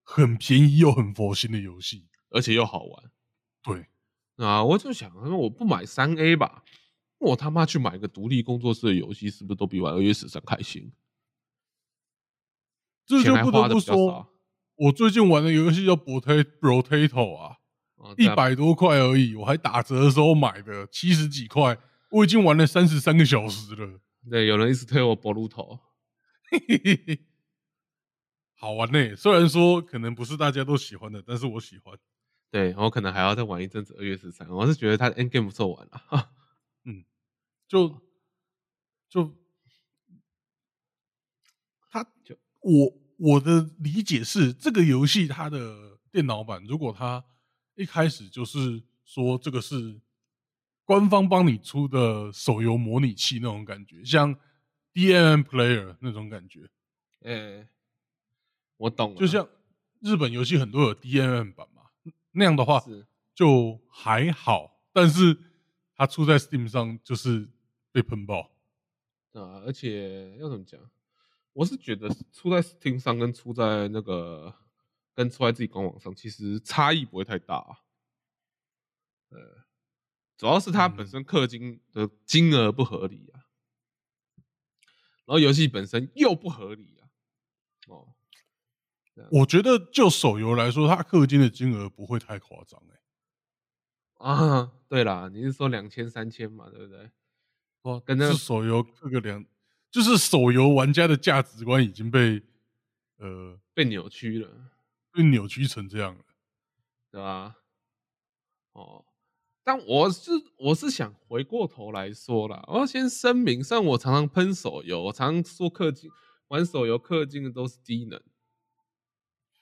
[0.04, 3.12] 很便宜又很佛心的游戏，而且又好玩。
[3.62, 3.88] 对
[4.38, 6.64] 啊，我就想，说我不买三 A 吧，
[7.18, 10.90] 我他妈去买个独立工作室的游戏，是不是都比玩二月十三开心？
[13.10, 14.30] 这就不得不说，
[14.76, 17.58] 我最近玩的游戏叫 Potato 啊，
[18.16, 21.76] 一百多块而已，我还打折的时候买的，七十几块，
[22.12, 24.00] 我已经玩了三十三个小时了。
[24.30, 25.80] 对，有人一直推我博路头。
[26.52, 27.20] 嘿嘿嘿嘿，
[28.54, 29.16] 好玩呢。
[29.16, 31.98] 虽然说可能不是大家都喜欢的，但是我喜欢。
[32.52, 33.96] 对我可能还要再玩一阵子。
[33.98, 36.32] 二月十三，我是觉得它 N game 不错玩了。
[36.86, 37.04] 嗯，
[37.68, 38.02] 就
[39.10, 39.36] 就
[41.90, 47.24] 他就我我的理解是，这个游戏它的电脑版，如果它
[47.76, 50.00] 一开始就是说这个是
[50.86, 54.38] 官方帮你出的手游模拟器那种感觉，像。
[54.92, 56.68] D M M Player 那种感觉，
[57.22, 57.70] 哎，
[58.76, 59.16] 我懂。
[59.16, 59.48] 就像
[60.00, 61.84] 日本游戏很多有 D M M 版嘛，
[62.32, 62.84] 那样的话
[63.36, 64.82] 就还好。
[64.92, 65.38] 但是
[65.96, 67.48] 它出在 Steam 上就是
[67.92, 68.50] 被喷爆
[69.34, 69.62] 啊！
[69.64, 70.82] 而且要怎么讲？
[71.54, 74.54] 我是觉得出在 Steam 上跟出在那个
[75.14, 77.56] 跟出在自己官网上，其实差异不会太大。
[77.56, 77.80] 啊
[79.30, 79.66] 呃，
[80.38, 83.46] 主要是它本身氪金的金额不合理啊。
[85.26, 87.06] 然后游戏本身又不合理啊！
[87.88, 88.16] 哦，
[89.30, 93.00] 我觉得就手游来说，它氪金的金额不会太夸张哎。
[94.16, 97.12] 啊，对啦，你是说两千三千嘛，对不对？
[97.84, 99.46] 哦，跟那手游氪个两，
[99.92, 102.42] 就是手游玩家的价值观已经被
[103.18, 104.72] 呃被扭曲了，
[105.12, 106.24] 被扭曲成这样了，
[107.12, 107.56] 对吧？
[108.74, 109.06] 哦。
[109.62, 116.10] 但我是我是想回过头来说啦，我要先声明，虽然我常常喷手游，我常常说氪金
[116.48, 118.20] 玩手游氪金的都是低能，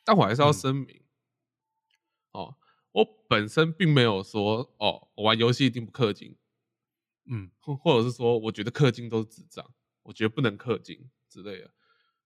[0.05, 1.01] 但我还是要声明，
[2.31, 2.55] 哦，
[2.93, 6.37] 我本身并没有说哦，我玩游戏一定不氪金，
[7.25, 9.69] 嗯，或或者是说我觉得氪金都是智障，
[10.07, 11.69] 我觉得不能氪金之类的。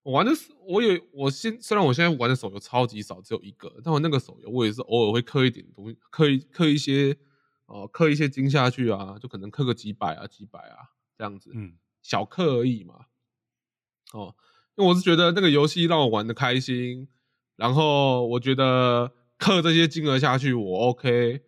[0.04, 7.18] 我玩的是，我也我现虽然我现在玩的手游超级少，只有一个，但我那个手游我也是偶尔会氪一点东西，氪一氪一些。
[7.68, 13.06] 哦，氪一些金下去啊，就可能氪个几百啊，几百啊，这样子，嗯，小氪而已嘛。
[14.12, 14.36] 哦，
[14.76, 17.08] 因为我是觉得那个游戏让我玩的开心，
[17.56, 21.46] 然后我觉得氪这些金额下去我 OK，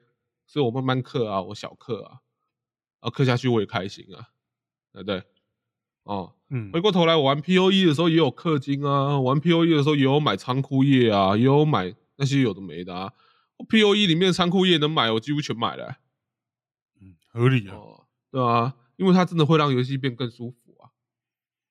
[0.48, 2.22] 所以我慢慢氪啊，我小氪啊，
[3.02, 4.30] 啊，氪下去我也开心啊，
[4.94, 5.22] 对不对？
[6.04, 13.14] 哦，嗯，回过头来我玩 POE 的时候也有氪金啊，玩 POE 的时候也有买仓库页啊，也有买那些有的没的啊。
[13.70, 15.98] POE 里面的仓库页能买，我几乎全买了。
[17.00, 17.78] 嗯合理啊，
[18.30, 20.92] 对啊，因为它真的会让游戏变更舒服啊，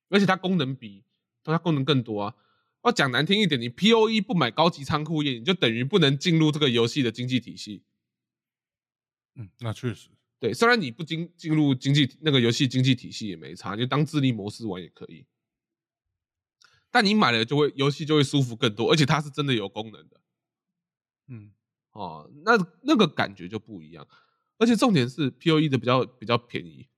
[0.09, 1.03] 而且它功能比
[1.43, 2.35] 它功能更多啊。
[2.83, 7.83] 要讲难听一点，你 P O E 不买高级仓库页，你就等于不能进入这个游戏的经济体系。
[9.35, 10.09] 嗯，那确实，
[10.43, 15.25] 对，虽然你不进进入经济那个游戏经济体系也没差，就当智力模式玩也可以。
[16.91, 20.19] 但你买了就会游戏就会舒服更多，而且它是真的有功能的
[21.27, 21.53] 嗯，
[21.93, 24.05] 哦，那那个感觉就不一样。
[24.57, 26.89] 而且重点是 P O E 的比较比较便宜，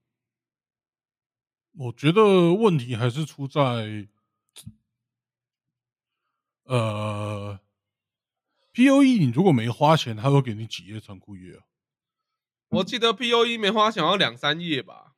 [1.74, 4.08] 我觉得问题还是出在，
[6.64, 7.60] 呃
[8.72, 11.62] ，P O E 你如果没花钱，他会给你几页仓库页啊？
[12.68, 15.14] 我记得 P O E 梅花想要两三页吧，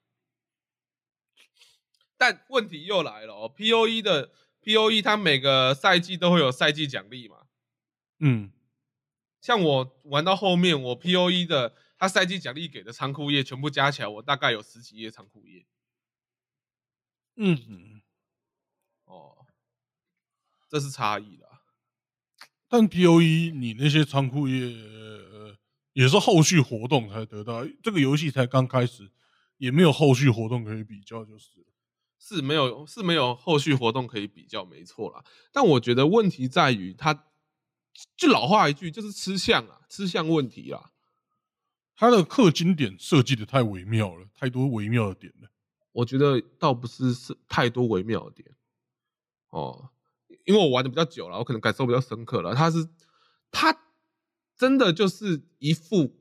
[2.17, 7.47] 但问题又来了哦，P O E 的 P O E 它每个赛季都会有赛季奖励嘛，
[8.19, 8.53] 嗯，
[9.41, 15.67] 像我玩到后面，我 P O E 的它赛季奖励给的仓库页全部加起来，我大概有十几页仓库页。
[17.37, 18.03] 嗯，
[19.05, 19.47] 哦，
[20.69, 21.63] 这是差异啦。
[22.69, 25.18] 但 P O E 你那些仓库页、呃、
[25.99, 29.11] 也是后续活动才得到，这个游戏才刚开始，
[29.57, 31.67] 也没有后续活动可以比较，就是了。
[32.21, 35.25] 是没有是没有后续活动可以比较，没错啦。
[35.53, 37.25] 但我觉得问题在于它，
[38.17, 40.93] 就老话一句，就是吃相啊，吃相问题啦。
[41.97, 45.49] 它的氪金点设计的太微妙了，太多微妙的点了。
[45.91, 48.49] 我觉得倒不是是太多微妙的点
[49.51, 49.91] 哦，
[50.45, 52.55] 因为我玩的比较久了，我可能感受比较深刻了。
[52.55, 52.89] 它是
[53.51, 53.77] 它
[54.59, 56.15] 真的就是一副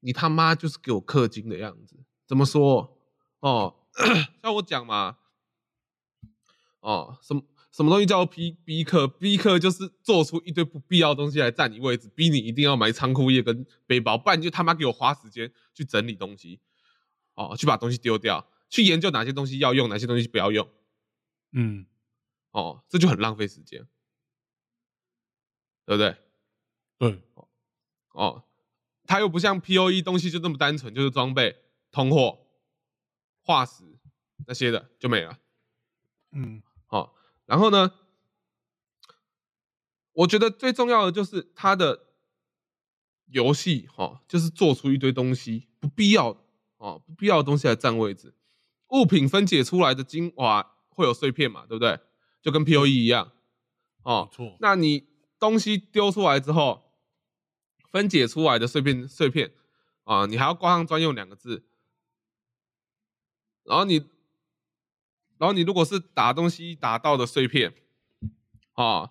[0.00, 1.96] 你他妈就是给我氪金的样子。
[2.26, 2.96] 怎么说
[3.40, 3.76] 哦？
[4.42, 5.18] 像我讲嘛，
[6.80, 9.06] 哦，什么什么东西叫逼逼氪？
[9.08, 16.60] 逼氪就是做出一堆不必要的东西来占你位置，逼你一定要买仓库页跟背包，不然你就他妈给我花时间去整理东西，
[17.34, 18.46] 哦，去把东西丢掉。
[18.68, 20.68] 去研究哪些东西要用，哪些东西不要用，
[21.50, 21.86] 嗯，
[22.52, 23.84] 哦，这就很浪费时间，
[25.84, 26.16] 对不对？
[26.96, 27.48] 对，哦，
[29.06, 31.56] 它又不像 P O E 东西就这么单纯，就是装备、
[31.90, 32.46] 通货、
[33.42, 33.84] 化石
[34.46, 35.38] 那些的就没了。
[36.32, 37.12] 嗯，哦，
[37.46, 37.92] 然后呢，
[40.12, 42.06] 我觉得最重要的就是它的
[43.26, 46.40] 游戏，哈、哦，就是做出一堆东西不必要的
[46.76, 48.34] 哦，不必要的东西来占位置。
[48.90, 51.98] 物品分解出来的精华会有碎片嘛，对不对？
[52.42, 53.32] 就跟 P O E 一样，
[54.02, 54.56] 哦，错。
[54.60, 55.06] 那你
[55.38, 56.89] 东西丢出来之后，
[57.90, 59.52] 分解出来的碎片碎片
[60.04, 61.64] 啊，你还要挂上专用两个字。
[63.64, 63.96] 然后你，
[65.38, 67.72] 然后你如果是打东西打到的碎片，
[68.72, 69.10] 啊，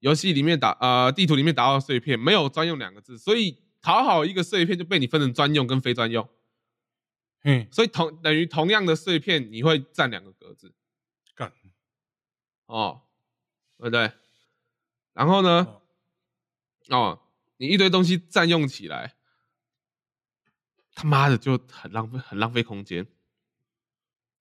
[0.00, 6.28] 游戏里面打呃地图里面打到的碎片没有专用两个字，所以讨好一个碎片就被你分成专用跟非专用，
[7.42, 10.74] 嗯，所以同等于同样的碎片你会占两个格子
[11.34, 11.52] 干，
[12.66, 13.02] 哦，
[13.78, 14.10] 对不对？
[15.12, 15.80] 然后呢？
[16.88, 17.20] 哦，
[17.56, 19.16] 你一堆东西占用起来，
[20.94, 23.06] 他妈的就很浪费，很浪费空间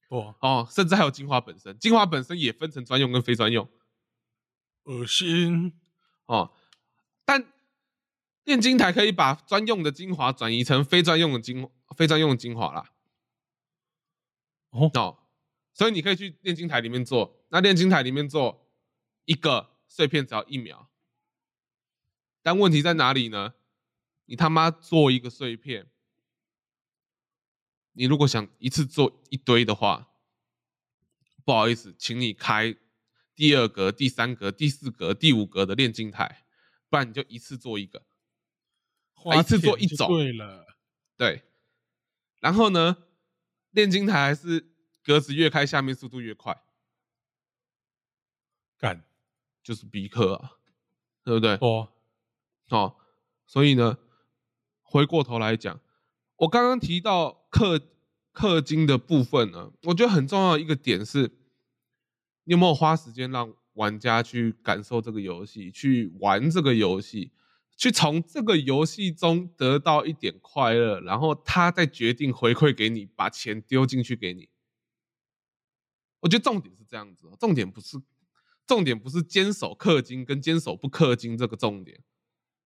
[0.09, 0.67] 哦，哦。
[0.69, 3.69] 甚至还有精华本身，精华本身也分成专用跟非专用
[4.83, 5.79] 恶心。
[6.25, 6.53] 哦。
[7.25, 7.53] 但
[8.43, 12.91] 炼金台可以把专用的精华转移成非专用的精非专用的精华啦。
[14.71, 15.19] 哦，哦，
[15.73, 18.67] 所以你可以去炼金台里面做，那炼金台里面做
[19.25, 20.89] 一个碎片只要一秒，
[22.43, 23.55] 但问题在哪里呢？
[24.25, 25.89] 你他妈做一个碎片，
[27.93, 30.13] 你如果想一次做一堆的话，
[31.43, 32.75] 不好意思，请你开
[33.35, 36.45] 第二格、第三格、第四格、第五格的炼金台，
[36.89, 38.05] 不然你就一次做一个，
[39.37, 40.65] 一次做一种对了。
[41.17, 41.43] 对。
[42.39, 43.05] 然后呢，
[43.71, 46.63] 炼金台还是格子越开，下面速度越快。
[48.77, 49.05] 干，
[49.63, 50.57] 就是逼克啊，
[51.23, 51.55] 对不对？
[51.57, 51.92] 哇，
[52.73, 52.95] 哦，
[53.45, 53.97] 所以呢，
[54.81, 55.79] 回过头来讲，
[56.37, 57.79] 我刚刚提到氪
[58.33, 61.31] 氪金的部分呢，我觉得很重要的一个点是，
[62.45, 67.31] 你有没有花时间让玩家去感受这个游戏，去玩这个游戏，
[67.77, 74.49] 去从这个游戏中得到一点快乐，然后他再决定回馈给你，把钱丢进去给你。
[76.21, 78.01] 我觉得重点是这样子，重点不是
[78.65, 82.01] 重点不是坚守氪金跟坚守不氪金这个重点，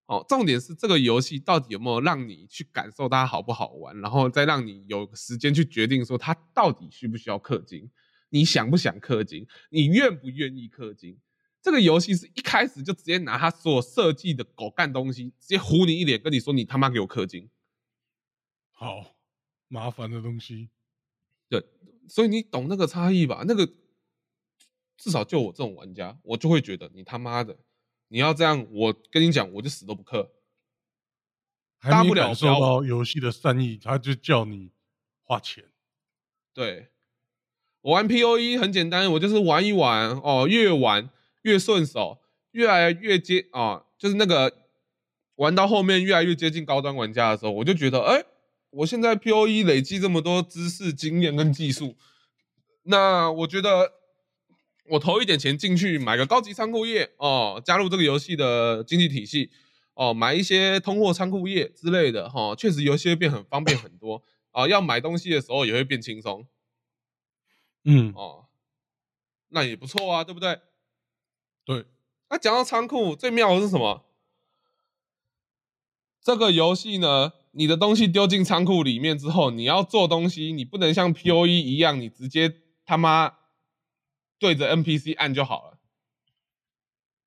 [0.08, 7.92] 哦，重点是这个游戏到底有没有让你去感受它好不好玩，然后再让你有时间去决定说它到底需不需要氪金，
[8.30, 11.20] 你想不想氪金，你愿不愿意氪金。
[11.62, 17.50] 这个游戏是一开始就直接拿它所有设计的狗干东西，直接糊你一脸，跟你说你他妈给我氪金。
[18.72, 19.18] 好
[19.68, 20.70] 麻烦的东西。
[21.50, 21.62] 对，
[22.08, 23.44] 所以你懂那个差异吧？
[23.46, 23.68] 那个
[24.96, 27.58] 至少就我这种玩家，我就会觉得你他妈的，
[28.10, 30.30] 你要这样，我跟你讲，我就死都不氪。
[31.82, 34.72] 大不了受到游戏的善意，他就叫你
[35.24, 35.66] 花钱。
[36.54, 36.90] 对，
[37.82, 41.10] 我玩 P O E 很简单，我就是玩一玩哦，越玩
[41.44, 42.20] 越顺手，
[42.52, 44.66] 越来越接啊，就是那个
[45.36, 48.26] 玩到后面越来越接近高端玩家的时候，我就觉得，哎，
[48.72, 51.96] 我现在 P O E 累积这么多知识、经验跟技术，
[52.84, 53.94] 那我觉得
[54.90, 59.50] 我投一点钱进去买个高级仓库业哦，加入这个游戏的经济体系
[59.94, 66.48] 哦，买一些通货仓库业之类的哈，确实游戏会变很方便很多啊，要买东西的时候也会变轻松。
[67.84, 68.46] 嗯，哦，
[69.50, 70.60] 那也不错啊，对不对？
[71.66, 71.86] 对。
[72.30, 74.06] 那讲到仓库，最妙的是什么？
[76.22, 82.54] 这个游戏呢，你的东西丢进仓库里面之后，你要做东西，你不能像 P O E 一样，你直接
[82.86, 83.34] 他妈
[84.40, 85.78] 对着 N P C 按就好了。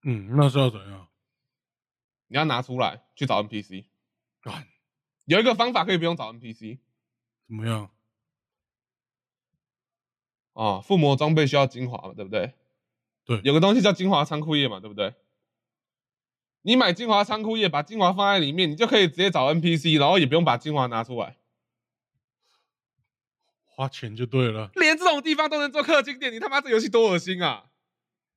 [0.02, 1.08] 嗯，那是要怎样？
[2.28, 3.86] 你要拿出来去找 N P C。
[4.40, 4.66] 干，
[5.24, 6.78] 有一个方法可以不用找 N P C。
[7.46, 7.90] 怎么样？
[10.52, 12.54] 啊，附魔装备需要精华嘛，对不对？
[13.24, 15.14] 对，有个东西叫精华仓库页嘛，对不对？
[16.62, 21.38] 你买精华仓库页，把精华放在里面，你就可以直接找 NPC，然后也不用把精华拿出来，
[23.80, 24.70] 花钱就对了。
[24.74, 27.70] 连这种地方都能做氪金点，你他妈这游戏多恶心啊！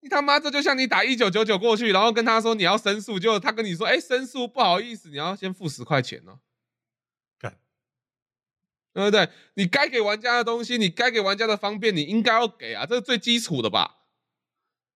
[0.00, 6.40] 你他妈这就像你打一九九九过去，然后跟他说你要申诉，就他跟你说，哎，申诉不好意思，你要先付十块钱呢。
[8.94, 9.28] 对不对？
[9.54, 13.96] 你该给玩家的东西，你该给玩家的方便，你应该要给啊，这是最基础的吧？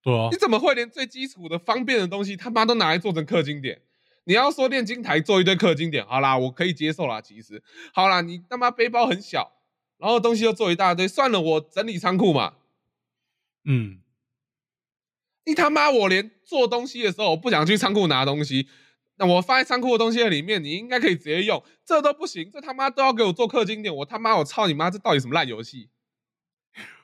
[0.03, 0.30] 对啊。
[0.32, 3.82] 你怎么会连最基础的方便的东西他妈都拿来做成氪金点？
[4.25, 7.20] 你要说炼金台做一堆氪金点，好啦，我可以接受啦。
[7.20, 7.62] 其实，
[7.93, 9.53] 好啦，你他妈背包很小，
[9.99, 12.55] 然后东西又做一大堆，算了，我整理仓库嘛。
[13.64, 14.01] 嗯。
[15.45, 18.68] 你他妈我连做东西的时候，我不想去仓库拿东西。
[19.16, 25.91] 那我放在仓库的东西里面，你应该可以直接用，这都不行，这他妈都要给我做氪金点，我他妈我操你妈，这到底什么烂游戏？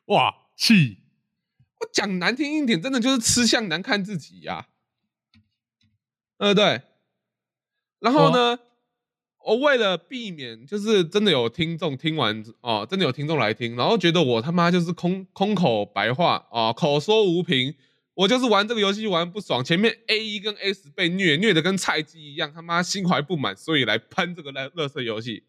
[0.07, 0.99] 哇，气！
[1.81, 4.69] 我讲难听一点，真的就是吃相难看自己呀。
[6.39, 6.83] 呃，对。
[8.01, 8.59] 然后呢，
[9.45, 17.75] 我为了避免，就是真的有听众听完哦，真的有听众来听，然后觉得我他妈就是空空口白话啊，口说无凭。
[18.15, 25.45] 我就是玩这个游戏玩不爽，前面 A 一跟 S 被虐虐的跟菜鸡一样，他妈心怀不满，所以来喷这个乐乐色游戏，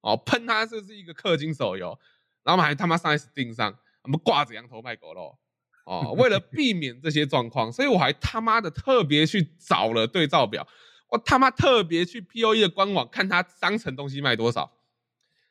[0.00, 1.96] 哦，喷他这是一个氪金手游，
[2.42, 3.72] 然后还他妈上 S 定上，
[4.02, 5.38] 我们挂着羊头卖狗肉，
[5.86, 10.66] 哦，为了避免这些状况，所以我还他妈的特别去找了对照表，
[11.12, 14.72] 我他妈特别去 POE 的官网看他商城东西卖多少，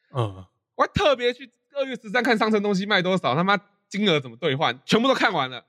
[0.10, 0.44] 嗯，
[0.74, 3.56] 我还特别去二月十三看商城东西卖多少，他妈
[3.88, 5.68] 金额怎么兑换，全部都看完了。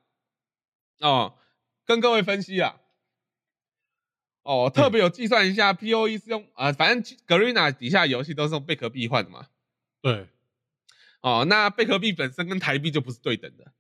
[1.01, 1.37] 哦，
[1.85, 2.81] 跟各位分析啊，
[4.45, 9.49] 哦，特别有计算一下，P O E 是用啊，反正 Garena 底下游戏都是用贝壳币换的嘛。
[10.01, 10.27] 对，
[11.21, 13.73] 哦，那贝壳币本身跟台币就不是对等的。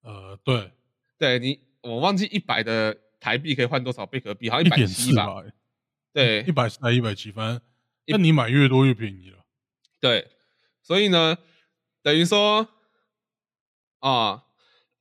[0.00, 0.72] 呃，对，
[1.16, 5.42] 对你，我忘记一百的台币可以换多少贝壳币，好像一百七吧？
[6.12, 7.60] 对，一百四还一百七，反正
[8.06, 9.44] 那你买越多越便宜了。
[10.00, 10.30] 对，
[10.82, 11.38] 所以呢，
[12.02, 12.68] 等于说
[14.00, 14.44] 啊。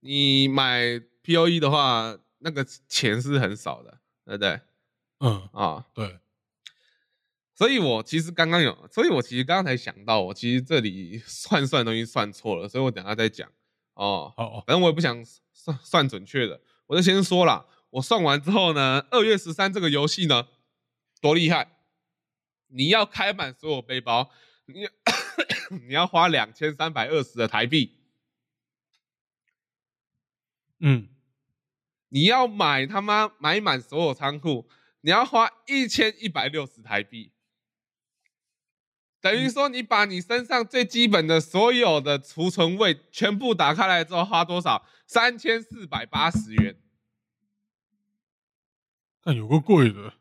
[0.00, 4.60] 你买 P O E 的话，那个钱是很少的，对不对？
[5.18, 6.20] 嗯啊，对。
[7.56, 13.50] 所以我其实刚刚有，所以我其实刚刚才想到，我其实这里算算东西算错了，所以我等下再讲
[13.98, 14.32] 哦。
[14.36, 15.22] 好，反正我也不想
[15.52, 17.66] 算算准确的，我就先说了。
[17.90, 20.46] 我算完之后呢，二月十三这个游戏呢，
[21.20, 21.76] 多厉害！
[22.68, 24.30] 你要开满所有背包，
[24.66, 24.86] 你
[25.86, 27.96] 你要花两千三百二十的台币。
[30.80, 31.08] 嗯，
[32.10, 34.68] 你要买他妈买满所有仓库，
[35.00, 37.32] 你要花一千一百六十台币，
[39.20, 44.86] 等于说你把你身上最基本的所有的储存位全部打开来之后，花多少？
[45.06, 46.76] 三千四百八十元。
[49.22, 50.14] 但有个贵的，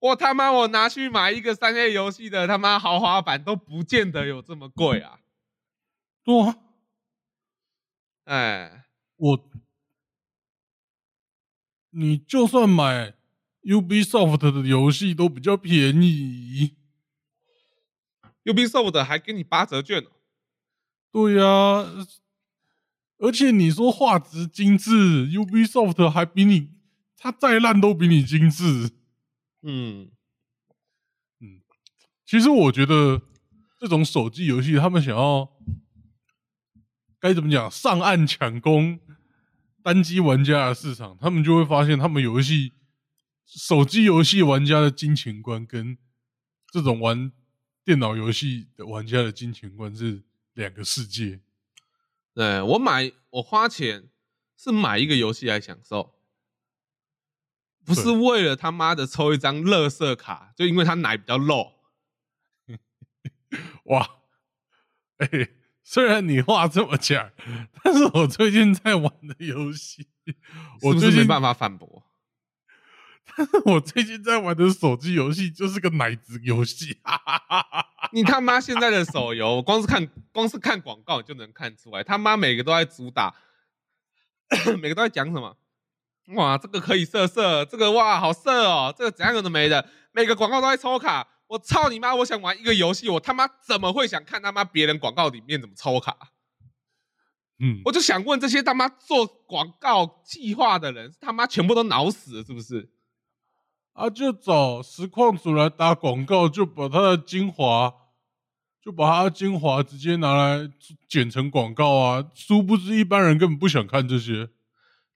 [0.00, 5.20] 我他妈我拿去买一个三 A 游戏的他妈豪华版都不见得有这么贵啊！
[6.24, 6.54] 多。
[8.24, 9.50] 哎，我，
[11.90, 13.14] 你就算买
[13.62, 16.76] Ubisoft 的游戏都比较便宜
[18.44, 20.10] ，Ubisoft 还给你八折券呢。
[21.10, 21.44] 对呀，
[23.18, 26.70] 而且你说画质精致，Ubisoft 还比你，
[27.16, 28.90] 它再烂都比你精致。
[29.62, 30.10] 嗯
[31.40, 31.60] 嗯，
[32.24, 33.22] 其实我觉得
[33.78, 35.50] 这种手机游戏，他们想要。
[37.20, 37.70] 该怎么讲？
[37.70, 38.98] 上岸抢攻
[39.80, 42.72] 单机玩家的市场，他们就会发现，他们游戏
[43.46, 45.96] 手机游戏玩家的金钱观跟
[46.72, 47.30] 这种玩
[47.84, 50.22] 电脑游戏的玩家的金钱观是
[50.54, 51.40] 两个世界。
[52.34, 54.08] 对我买我花钱
[54.56, 56.14] 是买一个游戏来享受，
[57.84, 61.72] 不是对为了他妈的抽一张乐色卡，就因为他奶比较肉。
[63.86, 64.08] 哇，
[65.18, 65.28] 哎、
[65.82, 67.32] 虽然你话这么讲，
[67.82, 70.08] 但是我最近在玩的游戏，
[70.82, 72.06] 我最近是没办法反驳？
[73.64, 83.34] 我最近在玩的手机游戏就是个奶子游戏，哈哈哈哈哈你他妈现在的手游，我光是看光是看广告就能看出来，他妈每个都在主打，
[84.80, 85.56] 每个都在讲什么？
[86.34, 91.26] 哇，这个可以色色，这个哇好色哦，这个怎样有的没的，每个广告都在抽卡。
[91.48, 92.14] 我操你妈！
[92.14, 96.16] 我想玩一个游戏，我他妈怎么会想看他妈别人广告里面怎么抽卡？
[97.58, 102.88] 嗯，我就想问这些他妈做广告计划的人，他妈全部都脑死了是不是？
[103.92, 107.92] 啊，就找实况组来打广告，就把它的精华，
[108.82, 110.70] 就把它的精华直接拿来
[111.08, 112.24] 剪成广告啊！
[112.34, 114.48] 殊不知一般人根本不想看这些。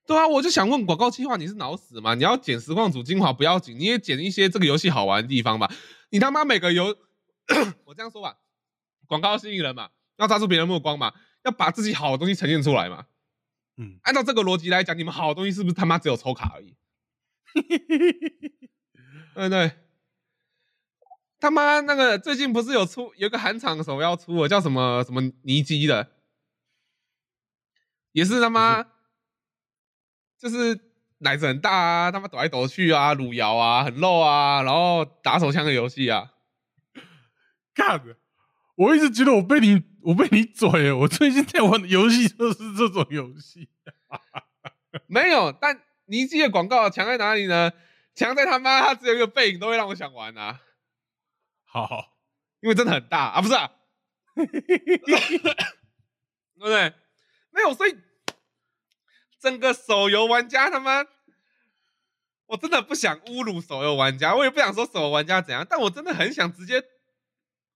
[0.06, 2.14] 对啊，我就想问广告计划你是脑死吗？
[2.14, 5.72] 你要剪实况组精华不要紧，你也剪一些这个游戏好玩的地方吧。
[6.10, 6.94] 你他妈每个游，
[7.86, 8.36] 我这样说吧，
[9.06, 11.14] 广告吸引人嘛，要抓住别人目光嘛，
[11.44, 13.06] 要把自己好的东西呈现出来嘛。
[13.78, 16.74] 嗯，按照这个逻辑来讲，你们好的东西是不是他妈只有抽卡而已？
[19.34, 19.72] 对不对？
[21.38, 26.12] 他妈那个最近不是有出有一个韩厂手要出了，叫什么什么尼基的，
[28.12, 28.82] 也是他妈
[30.38, 30.80] 就是
[31.18, 36.32] 奶子很大啊，他妈抖来抖去啊，撸摇啊，很露啊，然后打手枪的游戏啊。
[37.74, 38.16] 干的，
[38.74, 40.96] 我一直觉得我被你，我被你嘴了。
[40.96, 43.68] 我最近在玩的游戏就是这种游戏。
[45.06, 47.72] 没有，但尼基的广告强在哪里呢？
[48.14, 50.62] 强在他妈他只有一个背影都会让我想玩啊，
[51.66, 52.16] 好，
[52.60, 53.70] 因为真的很大啊，不是啊，
[54.34, 54.46] 对
[56.58, 56.94] 不对？
[57.50, 57.94] 没有，所以
[59.38, 61.04] 整个手游玩家他妈，
[62.46, 66.82] 我真的不想侮辱手游玩家，我也不想说手游玩家怎样，但我真的很想直接，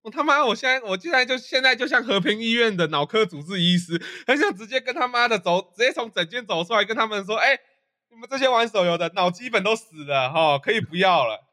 [0.00, 7.58] 我他妈，我现在我现在就现在就像和平医院的脑科主治医师，很想直接跟他妈的走，直接从诊间走出来，跟他们说，哎、
[8.10, 11.46] 你们这些玩手游的脑基本都死了哈、可以不要了。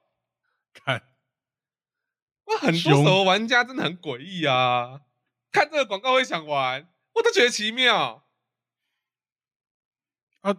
[0.74, 1.04] 看，
[2.46, 5.02] 哇，很多凶手游玩家真的很诡异啊！
[5.52, 8.24] 看这个广告会想玩，我都觉得奇妙。
[10.42, 10.56] 啊，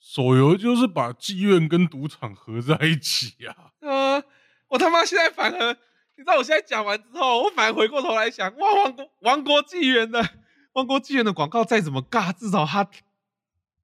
[0.00, 3.72] 手游就是把妓院跟赌场合在一起啊。
[3.80, 4.24] 呃，
[4.68, 5.72] 我他妈现在反而，
[6.16, 10.28] 你知道我现在讲完之后，我反而回过头来想，哇，王国王国纪元的
[10.72, 12.88] 王国纪元的广告再怎么尬，至少他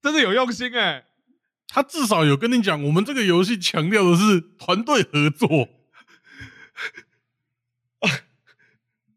[0.02, 1.06] 真的有用心哎、
[1.72, 5.68] 他至少有跟你讲，我们这个游戏强调的是团队合作。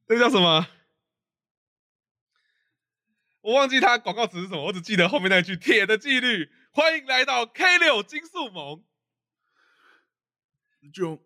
[0.07, 0.67] 那叫什么？
[3.41, 8.83] 我忘记他广告词是什么，我只记得后面那句“铁的纪律”，欢迎来到 K 六金速盟。
[10.93, 11.21] 就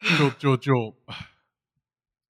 [0.00, 0.72] 就就就，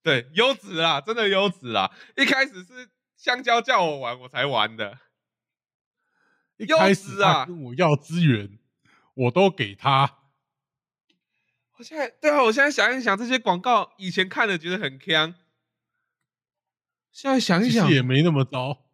[0.02, 1.90] 对，优质啊，真的优质啊。
[2.16, 4.98] 一开始是香蕉叫我玩，我才玩的。
[6.56, 8.58] 一开优始质啊他跟我要资源，
[9.14, 10.18] 我都给他。
[11.78, 15.34] 我现在对啊，我现在想一想，这些广告以前看了觉得很坑，
[17.10, 18.86] 现在想一想，也没那么糟。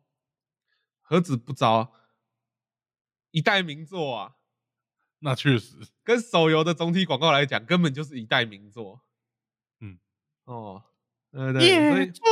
[1.03, 1.93] 何止不糟，
[3.31, 4.37] 一代名作啊！
[5.21, 9.01] 那确实，跟手游的总体广告来讲，根本就是一代名作。
[9.81, 9.99] 嗯，
[10.45, 10.85] 哦，
[11.33, 12.23] 对对对，所以出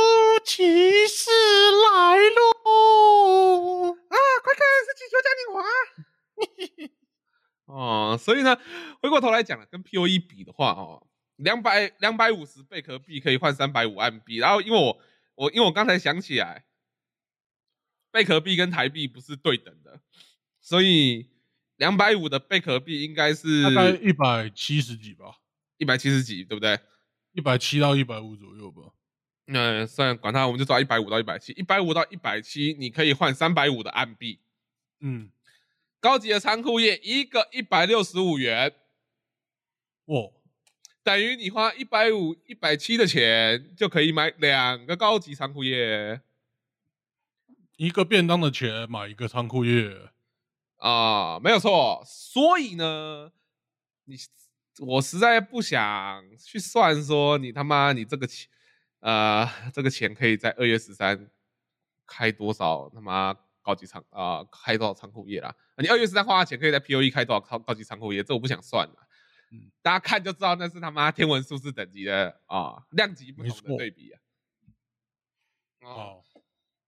[0.45, 3.46] 骑士来喽！
[4.57, 5.63] 看是气球嘉年华。
[7.65, 8.57] 哦，所以呢，
[9.01, 14.99] 回过头来讲了，跟 P O E 比的话，哦，两百两百五十贝壳币可以换三百五岸币，然后因为我
[15.35, 16.65] 我因为我刚才想起来，
[18.09, 19.99] 贝壳币跟台币不是对等的，
[20.61, 21.29] 所以
[21.75, 25.35] 两百五的贝壳币应该是大概一百七十几吧，
[25.77, 26.79] 一百七十几，对不对？
[27.33, 28.93] 一百七到一百五左右吧。
[29.49, 34.39] 那、算管它，我们就抓一百五到一百七，一百五到一百七，你可以换三百五的岸币。
[34.99, 35.29] 嗯，
[35.99, 38.73] 高级的仓库业一个一百六十五元，
[40.05, 40.31] 哇，
[41.03, 46.21] 等于你花一百五、一百七的钱就可以买两个高级仓库业
[47.77, 50.09] 一个便当的钱买一个仓库业，
[50.77, 52.03] 啊、没有错。
[52.05, 53.31] 所以呢，
[54.05, 54.17] 你
[54.79, 58.49] 我实在不想去算说你他妈你这个钱，
[58.99, 61.29] 呃，这个钱可以在二月十三
[62.05, 63.35] 开多少他妈
[63.67, 65.53] 高级仓啊、开多少仓库业啦？
[65.75, 68.23] 你二月十三花的钱可以在 P O E 开多少高高级仓库业？
[68.23, 68.95] 这我不想算了。
[69.51, 74.19] 嗯大家看就知道那是他妈天文数字等级的啊、量级不同的对比啊。
[75.81, 76.23] 哦，好，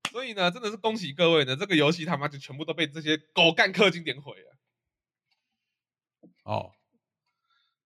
[0.09, 4.57] 所以呢，真的是恭喜各位呢，这个游戏他妈就全部都被这些狗干氪金点毁了。
[6.43, 6.75] 好，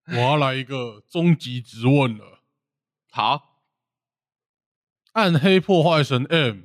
[0.06, 2.44] 我要来一个终极质问了。
[3.10, 3.64] 好，
[5.14, 6.62] 暗黑破坏神 M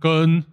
[0.00, 0.51] 跟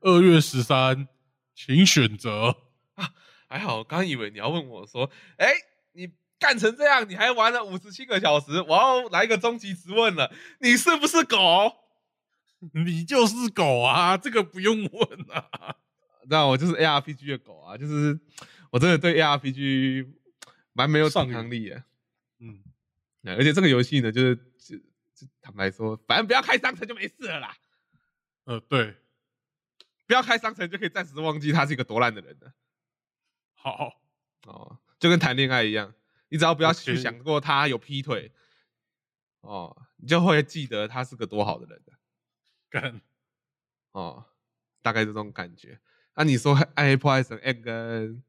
[0.00, 1.08] 二月十三，
[1.54, 2.56] 请选择
[2.94, 3.12] 啊。
[3.48, 5.52] 还好，我刚以为你要问我说，哎，
[5.92, 11.72] 你干成这样，你还玩了五十七个小时，我要来一个终极质问了，你是不是狗？
[12.74, 15.74] 你就是狗啊，这个不用问啊。
[16.28, 18.20] 那我就是 ARPG 的狗啊，就是
[18.70, 20.06] 我真的对 ARPG
[20.74, 21.82] 蛮没有抵抗力的。
[22.38, 22.62] 嗯，
[23.24, 24.76] 而且这个游戏呢，就是就
[25.14, 27.56] 就坦白说，反正不要开商城就没事了啦，
[28.44, 28.94] 呃，对，
[30.10, 32.52] 不要开商城就可以暂时忘记他是一个多烂的人了。
[33.52, 34.02] 好，
[34.44, 35.94] 哦，就跟谈恋爱一样，
[36.30, 38.32] 你只要不要去想过他有劈腿，
[39.42, 41.92] 哦，你就会记得他是个多好的人的。
[42.68, 43.00] 干，
[43.92, 44.26] 哦，
[44.82, 45.80] 大概这种感觉。
[46.14, 48.24] 那、你说《暗黑破坏神 M》跟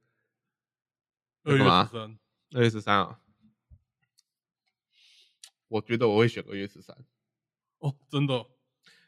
[1.46, 2.20] 二月十三，
[2.52, 3.20] 二月十三啊？
[5.68, 6.96] 我觉得我会选二月十三，
[7.80, 8.46] 哦，真的，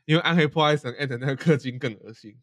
[0.06, 2.42] 因为《暗黑破坏神 M》的那个氪金更恶心。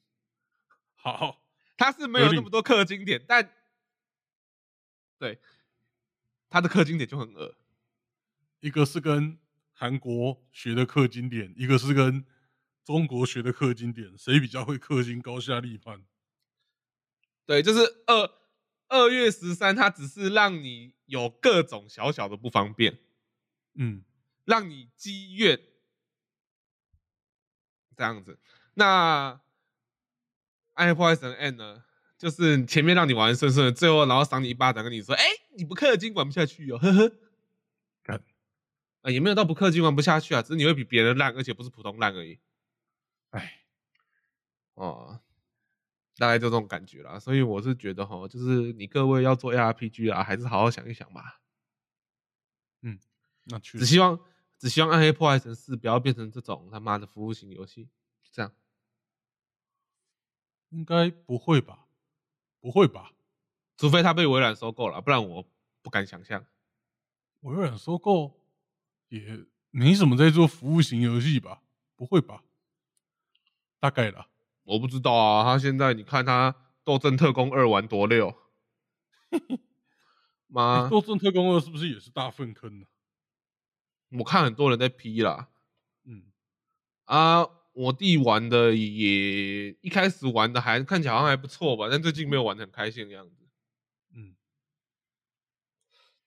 [1.02, 1.42] 好，
[1.76, 3.50] 他是没有那么多氪金点，但
[5.18, 5.38] 对
[6.48, 7.56] 他的氪金点就很恶。
[8.60, 9.38] 一个是跟
[9.72, 12.26] 韩国学的氪金点，一个是跟
[12.84, 16.04] 中国学的氪金点，谁比较会氪金，高下立判。
[17.46, 18.30] 对，就是二
[18.88, 22.98] 二月十三，它只是让你有各种小小的不方便，
[23.74, 24.04] 嗯，
[24.44, 25.58] 让你积怨，
[27.96, 28.38] 这样子。
[28.74, 29.32] 那
[30.80, 31.84] 《暗黑破坏神 N》呢，
[32.16, 35.24] 就是前面让你玩顺顺的，最后然后赏你一巴掌，跟你说：“哎，
[35.56, 37.12] 你不氪金玩不下去哦，呵呵。”
[38.02, 38.22] 干
[39.02, 42.38] 啊，也没有到不氪金玩不下去啊，只是你会比别人烂，而且不是普通烂而已。
[43.30, 43.62] 哎，
[44.74, 45.20] 哦，
[46.16, 47.18] 大概就这种感觉啦。
[47.18, 51.40] 所以我是觉得哈，就是你各位要做 ARPG 啊，还是好好想一想吧。
[52.82, 52.98] 嗯
[53.44, 54.18] 那去，只希望
[54.58, 57.84] 只希望《暗黑破坏神四》不要变成这种他妈的服务型游戏，
[58.22, 58.52] 就这样。
[60.70, 61.86] 应该不会吧？
[62.60, 63.12] 不会吧？
[63.76, 65.44] 除非他被微软收购了，不然我
[65.82, 66.44] 不敢想象。
[67.40, 68.40] 微软收购
[69.08, 71.62] 也没什么在做服务型游戏吧？
[71.96, 72.42] 不会吧？
[73.78, 74.28] 大概啦。
[74.64, 76.52] 我不知道啊，他现在你看他
[76.84, 78.36] 《斗阵特工二》玩多溜，
[80.46, 82.86] 妈，斗阵特工二是不是也是大粪坑呢、
[84.10, 85.48] 我看很多人在批啦。
[86.04, 86.24] 嗯，
[87.06, 93.36] 啊，我弟玩的也一开始玩的还看起来好像还不错吧，但最近没有玩的很开心的样子。
[94.14, 94.34] 嗯，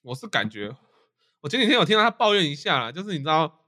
[0.02, 0.76] 我是感觉，
[1.42, 3.68] 我前几天有听到他抱怨一下啦，就是你知道，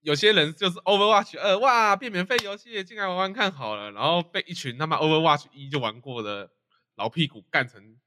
[0.00, 6.50] 有些人就是 Overwatch 二哇变免费游戏，进来玩玩看好了，然后被一群他妈 Overwatch 一就玩过的
[6.96, 7.98] 老屁股干成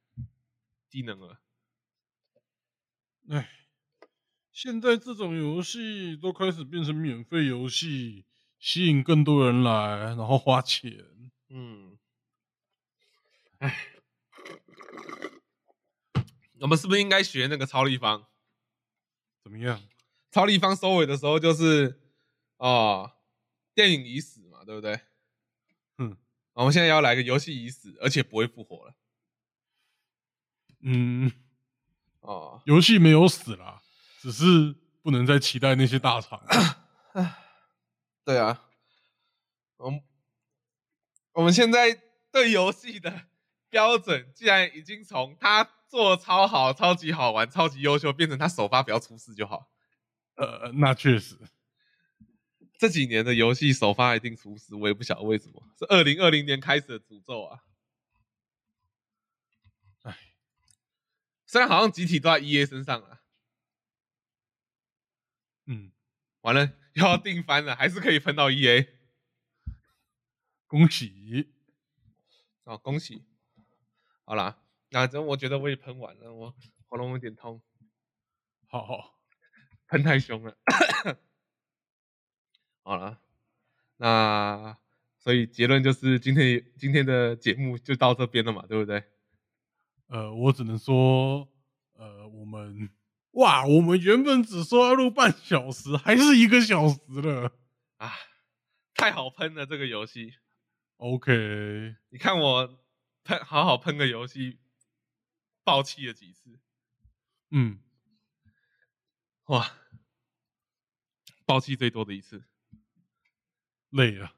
[0.89, 1.39] 低能了。
[3.29, 3.49] 哎，
[4.55, 8.23] 现在这种游戏都开始变成免费游戏，
[8.57, 11.05] 吸引更多人来，然后花钱。
[11.49, 11.97] 嗯，
[13.57, 13.97] 哎，
[16.61, 18.27] 我们是不是应该学那个超立方？
[19.43, 19.83] 怎么样？
[20.31, 21.99] 超立方收尾的时候就是
[22.55, 23.11] 哦，
[23.73, 25.01] 电影已死嘛，对不对？
[25.97, 26.15] 哼，
[26.53, 28.95] 我们现在要来个游戏已死，而且不会复活了。
[30.79, 31.29] 嗯，
[32.21, 33.81] 哦，游戏没有死啦，
[34.25, 36.41] 只是不能再期待那些大厂。
[38.25, 38.67] 对啊，
[39.77, 40.01] 我们
[41.33, 42.01] 我们现在
[42.31, 43.27] 对游戏的
[43.69, 49.69] 标准，既然已经从他做超好、超级好玩、超级优秀，变成他首发不要出事就好。
[50.37, 51.37] 呃，那确实，
[52.79, 57.59] 这几年的游戏首发一定出事，我也不晓得为什么，是二零二零年开始的诅咒啊！
[60.01, 60.17] 唉，
[61.45, 63.14] 虽然好像集体都在 EA 身上了，嗯，
[66.45, 68.87] 完了又 要定番了，还是可以喷到 EA
[70.67, 71.51] 恭喜。
[72.65, 73.23] 哦，恭喜！
[74.25, 77.61] 好啦，那这我觉得我也喷完了，我喉咙有点痛，
[78.67, 79.19] 好好，
[79.89, 80.55] 喷太凶了。
[82.83, 83.19] 好了，
[83.97, 84.77] 那
[85.17, 89.03] 所以结论就是今天今天的节目就到这边了嘛，对不对？
[90.07, 91.51] 呃，我只能说，
[91.93, 92.87] 呃，我们
[93.35, 97.51] 哇，我们原本只说要录半小时，还是一个小时了。
[97.97, 98.13] 啊，
[98.93, 100.35] 太好喷了这个游戏。
[100.97, 102.85] OK，你看我
[103.25, 104.59] 喷好好喷个游戏，
[105.65, 106.59] 爆气了几次。
[107.51, 107.79] 嗯，
[109.47, 109.77] 哇，
[111.45, 112.45] 爆气最多的一次，
[113.89, 114.33] 累啊，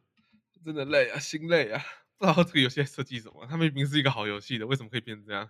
[0.65, 1.83] 真的累啊，心累啊！
[2.17, 5.47] 不知道这个游戏在设计什么，它明明是一个好游戏的，为什么可以变成这样？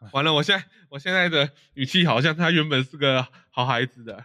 [0.12, 4.24] 完了，我现在我现在的语气好像他原本是个好孩子的，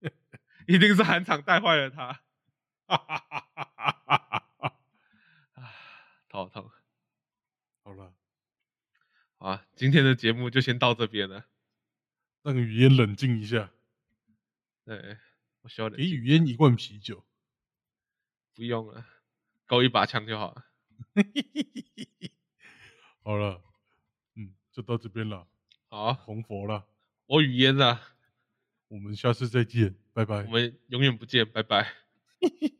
[0.66, 2.20] 一定是韩场带坏了他。
[2.86, 4.76] 哈哈哈哈哈哈！
[5.54, 5.72] 啊，
[6.28, 6.68] 头痛。
[7.84, 8.12] 好了，
[9.38, 11.46] 好啊，今天的节目就先到这边了。
[12.42, 13.70] 让语嫣冷静一下，
[14.84, 15.18] 对，
[15.60, 17.24] 我需要冷给静语嫣一罐啤酒。
[18.54, 19.06] 不用了，
[19.68, 20.66] 给我一把枪就好了。
[23.22, 23.69] 好了，嗯，
[24.72, 25.46] 就到这边了，
[25.88, 26.86] 好啊，红佛了，
[27.26, 28.00] 我语嫣了，
[28.88, 30.50] 我们下次再见，拜拜我。
[30.50, 31.92] 们永远不见，拜拜。